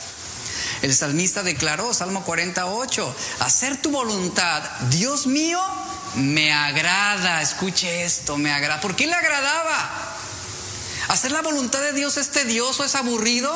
[0.83, 5.61] El salmista declaró, Salmo 48, hacer tu voluntad, Dios mío,
[6.17, 8.81] me agrada, escuche esto, me agrada.
[8.81, 10.17] ¿Por qué le agradaba?
[11.09, 13.53] ¿Hacer la voluntad de Dios es tedioso, es aburrido,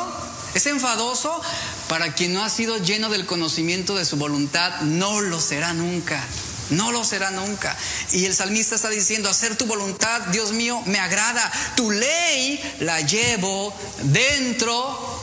[0.55, 1.43] es enfadoso?
[1.89, 6.23] Para quien no ha sido lleno del conocimiento de su voluntad, no lo será nunca.
[6.71, 7.77] No lo será nunca.
[8.13, 11.51] Y el salmista está diciendo, hacer tu voluntad, Dios mío, me agrada.
[11.77, 13.73] Tu ley la llevo
[14.03, 15.21] dentro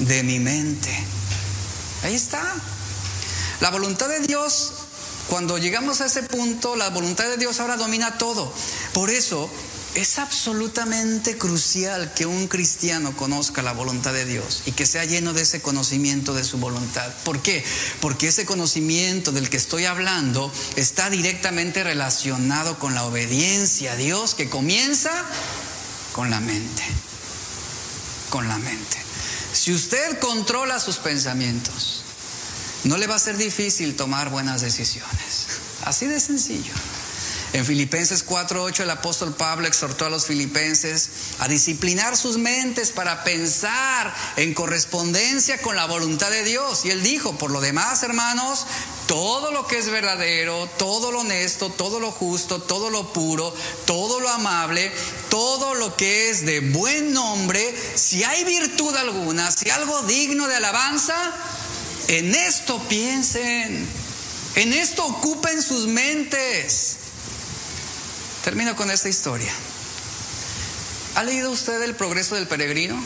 [0.00, 0.90] de mi mente.
[2.02, 2.42] Ahí está.
[3.60, 4.72] La voluntad de Dios
[5.28, 8.52] cuando llegamos a ese punto, la voluntad de Dios ahora domina todo.
[8.92, 9.48] Por eso
[9.94, 15.32] es absolutamente crucial que un cristiano conozca la voluntad de Dios y que sea lleno
[15.32, 17.10] de ese conocimiento de su voluntad.
[17.24, 17.64] ¿Por qué?
[18.00, 24.34] Porque ese conocimiento del que estoy hablando está directamente relacionado con la obediencia a Dios
[24.34, 25.10] que comienza
[26.12, 26.82] con la mente.
[28.30, 29.01] Con la mente.
[29.52, 32.02] Si usted controla sus pensamientos,
[32.84, 35.46] no le va a ser difícil tomar buenas decisiones.
[35.84, 36.72] Así de sencillo.
[37.52, 43.24] En Filipenses 4:8 el apóstol Pablo exhortó a los filipenses a disciplinar sus mentes para
[43.24, 46.86] pensar en correspondencia con la voluntad de Dios.
[46.86, 48.64] Y él dijo, por lo demás, hermanos,
[49.06, 54.18] todo lo que es verdadero, todo lo honesto, todo lo justo, todo lo puro, todo
[54.20, 54.90] lo amable,
[55.28, 60.56] todo lo que es de buen nombre, si hay virtud alguna, si algo digno de
[60.56, 61.16] alabanza,
[62.08, 63.86] en esto piensen,
[64.54, 67.01] en esto ocupen sus mentes.
[68.44, 69.52] Termino con esta historia.
[71.14, 73.00] ¿Ha leído usted El progreso del peregrino?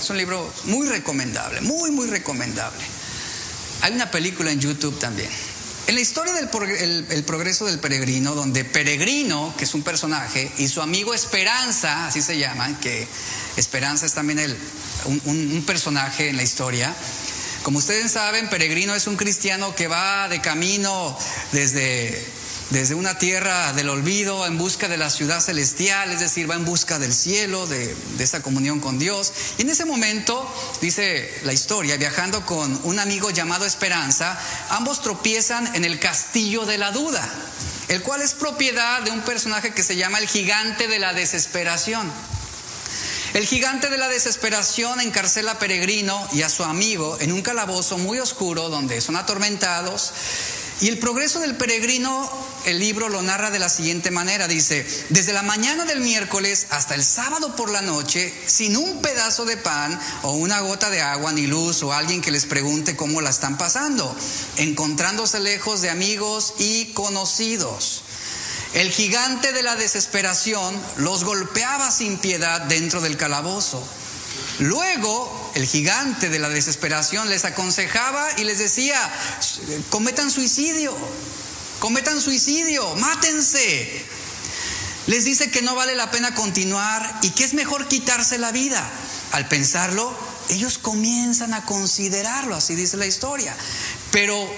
[0.00, 2.80] Es un libro muy recomendable, muy, muy recomendable.
[3.82, 5.28] Hay una película en YouTube también.
[5.88, 6.48] En la historia del
[7.24, 12.38] progreso del peregrino, donde Peregrino, que es un personaje, y su amigo Esperanza, así se
[12.38, 13.06] llama, que
[13.56, 14.56] Esperanza es también
[15.06, 16.94] un personaje en la historia,
[17.62, 21.18] como ustedes saben, peregrino es un cristiano que va de camino
[21.52, 22.26] desde,
[22.70, 26.66] desde una tierra del olvido en busca de la ciudad celestial, es decir, va en
[26.66, 29.32] busca del cielo, de, de esa comunión con Dios.
[29.56, 30.46] Y en ese momento,
[30.80, 34.38] dice la historia, viajando con un amigo llamado Esperanza,
[34.70, 37.26] ambos tropiezan en el castillo de la duda,
[37.88, 42.10] el cual es propiedad de un personaje que se llama el gigante de la desesperación.
[43.34, 47.98] El gigante de la desesperación encarcela a Peregrino y a su amigo en un calabozo
[47.98, 50.12] muy oscuro donde son atormentados
[50.80, 52.30] Y el progreso del peregrino,
[52.64, 54.46] el libro lo narra de la siguiente manera.
[54.46, 59.44] Dice, desde la mañana del miércoles hasta el sábado por la noche, sin un pedazo
[59.44, 63.20] de pan o una gota de agua, ni luz o alguien que les pregunte cómo
[63.20, 64.14] la están pasando,
[64.56, 68.02] encontrándose lejos de amigos y conocidos.
[68.74, 73.82] El gigante de la desesperación los golpeaba sin piedad dentro del calabozo.
[74.60, 78.98] Luego, el gigante de la desesperación les aconsejaba y les decía,
[79.90, 80.96] cometan suicidio,
[81.78, 84.04] cometan suicidio, mátense.
[85.06, 88.86] Les dice que no vale la pena continuar y que es mejor quitarse la vida.
[89.32, 90.14] Al pensarlo,
[90.50, 93.56] ellos comienzan a considerarlo, así dice la historia.
[94.10, 94.50] Pero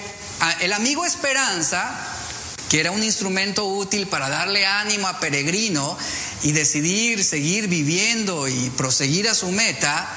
[0.60, 1.88] el amigo Esperanza,
[2.68, 5.96] que era un instrumento útil para darle ánimo a Peregrino,
[6.42, 10.08] y decidir seguir viviendo y proseguir a su meta,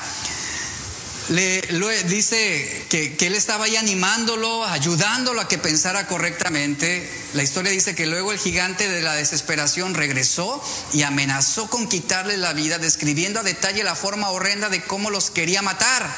[1.29, 1.61] le,
[2.03, 7.09] dice que, él estaba ahí animándolo, ayudándolo a que pensara correctamente.
[7.33, 10.61] La historia dice que luego el gigante de la desesperación regresó
[10.91, 15.31] y amenazó con quitarle la vida, describiendo a detalle la forma horrenda de cómo los
[15.31, 16.09] quería matar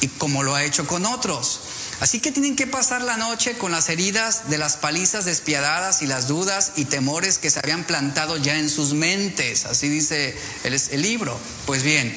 [0.00, 1.60] y cómo lo ha hecho con otros.
[1.98, 6.06] Así que tienen que pasar la noche con las heridas de las palizas despiadadas y
[6.06, 9.64] las dudas y temores que se habían plantado ya en sus mentes.
[9.64, 11.40] Así dice el libro.
[11.64, 12.14] Pues bien,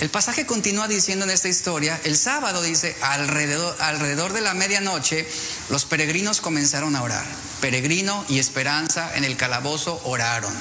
[0.00, 5.28] el pasaje continúa diciendo en esta historia, el sábado dice, alrededor, alrededor de la medianoche,
[5.68, 7.24] los peregrinos comenzaron a orar.
[7.60, 10.54] Peregrino y esperanza en el calabozo oraron.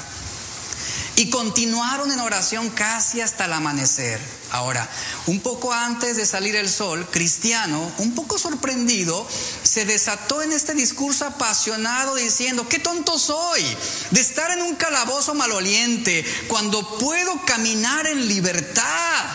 [1.20, 4.22] Y continuaron en oración casi hasta el amanecer.
[4.52, 4.90] Ahora,
[5.26, 9.28] un poco antes de salir el sol, Cristiano, un poco sorprendido,
[9.62, 13.62] se desató en este discurso apasionado diciendo, qué tonto soy
[14.12, 19.26] de estar en un calabozo maloliente cuando puedo caminar en libertad.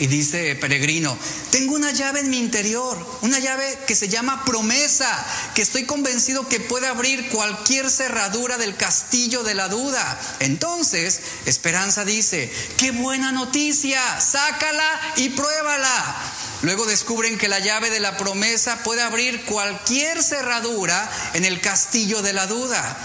[0.00, 1.16] Y dice Peregrino,
[1.50, 6.48] tengo una llave en mi interior, una llave que se llama promesa, que estoy convencido
[6.48, 10.18] que puede abrir cualquier cerradura del castillo de la duda.
[10.38, 16.16] Entonces, Esperanza dice, qué buena noticia, sácala y pruébala.
[16.62, 22.22] Luego descubren que la llave de la promesa puede abrir cualquier cerradura en el castillo
[22.22, 22.98] de la duda.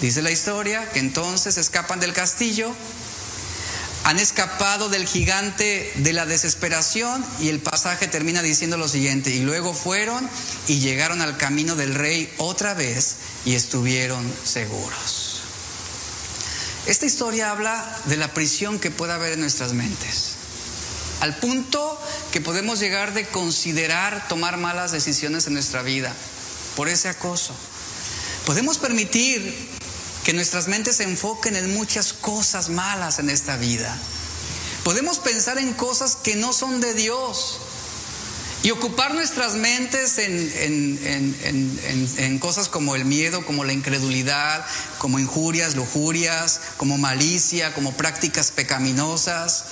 [0.00, 2.74] Dice la historia que entonces escapan del castillo,
[4.10, 9.38] han escapado del gigante de la desesperación y el pasaje termina diciendo lo siguiente, y
[9.38, 10.28] luego fueron
[10.66, 15.42] y llegaron al camino del rey otra vez y estuvieron seguros.
[16.86, 20.32] Esta historia habla de la prisión que puede haber en nuestras mentes,
[21.20, 22.02] al punto
[22.32, 26.12] que podemos llegar de considerar tomar malas decisiones en nuestra vida
[26.74, 27.54] por ese acoso.
[28.44, 29.69] Podemos permitir
[30.24, 33.96] que nuestras mentes se enfoquen en muchas cosas malas en esta vida.
[34.84, 37.58] Podemos pensar en cosas que no son de Dios
[38.62, 40.98] y ocupar nuestras mentes en,
[42.18, 44.64] en, cosas como el miedo, como la incredulidad,
[44.98, 49.64] como injurias, lujurias, como malicia, como prácticas pecaminosas.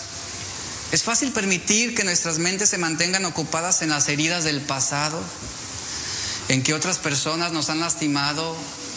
[0.91, 5.23] Es fácil permitir que nuestras mentes se mantengan ocupadas en las heridas del pasado,
[6.49, 8.57] en que otras personas nos han lastimado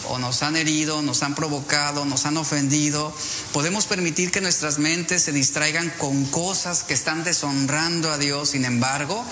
[0.10, 3.14] o nos han herido, nos han provocado, nos han ofendido,
[3.54, 8.49] podemos permitir que nuestras mentes se distraigan con cosas que están deshonrando a Dios.
[8.49, 9.26] Sin embargo,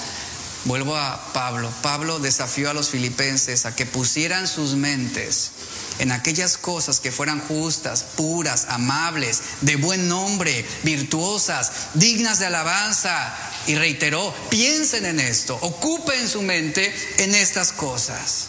[0.65, 1.72] vuelvo a Pablo.
[1.82, 5.51] Pablo desafió a los filipenses a que pusieran sus mentes
[5.99, 13.36] en aquellas cosas que fueran justas, puras, amables, de buen nombre, virtuosas, dignas de alabanza.
[13.67, 18.49] Y reiteró, piensen en esto, ocupen su mente en estas cosas.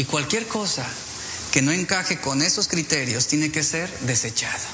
[0.00, 0.86] Y cualquier cosa
[1.52, 4.64] que no encaje con esos criterios tiene que ser desechado,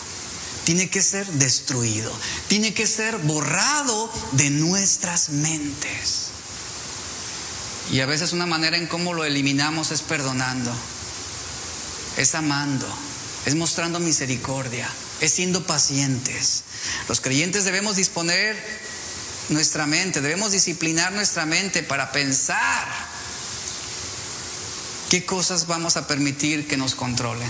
[0.63, 2.17] tiene que ser destruido,
[2.47, 6.27] tiene que ser borrado de nuestras mentes.
[7.91, 10.73] Y a veces una manera en cómo lo eliminamos es perdonando,
[12.17, 12.87] es amando,
[13.47, 14.89] es mostrando misericordia,
[15.21, 16.63] es siendo pacientes.
[17.09, 18.57] Los creyentes debemos disponer
[19.49, 23.06] nuestra mente, debemos disciplinar nuestra mente para pensar
[25.11, 27.49] ¿Qué cosas vamos a permitir que nos controlen?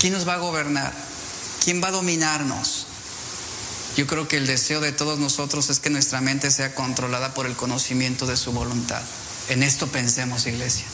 [0.00, 0.92] ¿Quién nos va a gobernar?
[1.62, 2.86] ¿Quién va a dominarnos?
[3.96, 7.46] Yo creo que el deseo de todos nosotros es que nuestra mente sea controlada por
[7.46, 9.02] el conocimiento de su voluntad.
[9.48, 10.86] En esto pensemos, iglesia.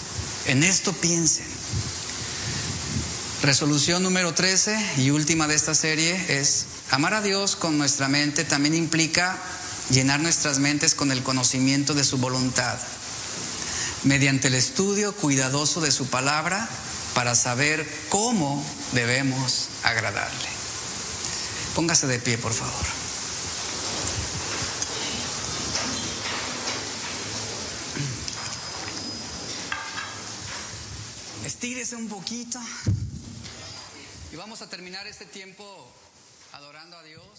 [0.46, 1.46] En esto piensen.
[3.42, 8.44] Resolución número 13 y última de esta serie es amar a Dios con nuestra mente
[8.44, 9.38] también implica
[9.90, 12.78] llenar nuestras mentes con el conocimiento de su voluntad
[14.04, 16.68] mediante el estudio cuidadoso de su palabra
[17.14, 20.48] para saber cómo debemos agradarle.
[21.74, 22.86] Póngase de pie, por favor.
[31.44, 32.58] Estírese un poquito
[34.32, 35.64] y vamos a terminar este tiempo
[36.52, 37.33] adorando a Dios.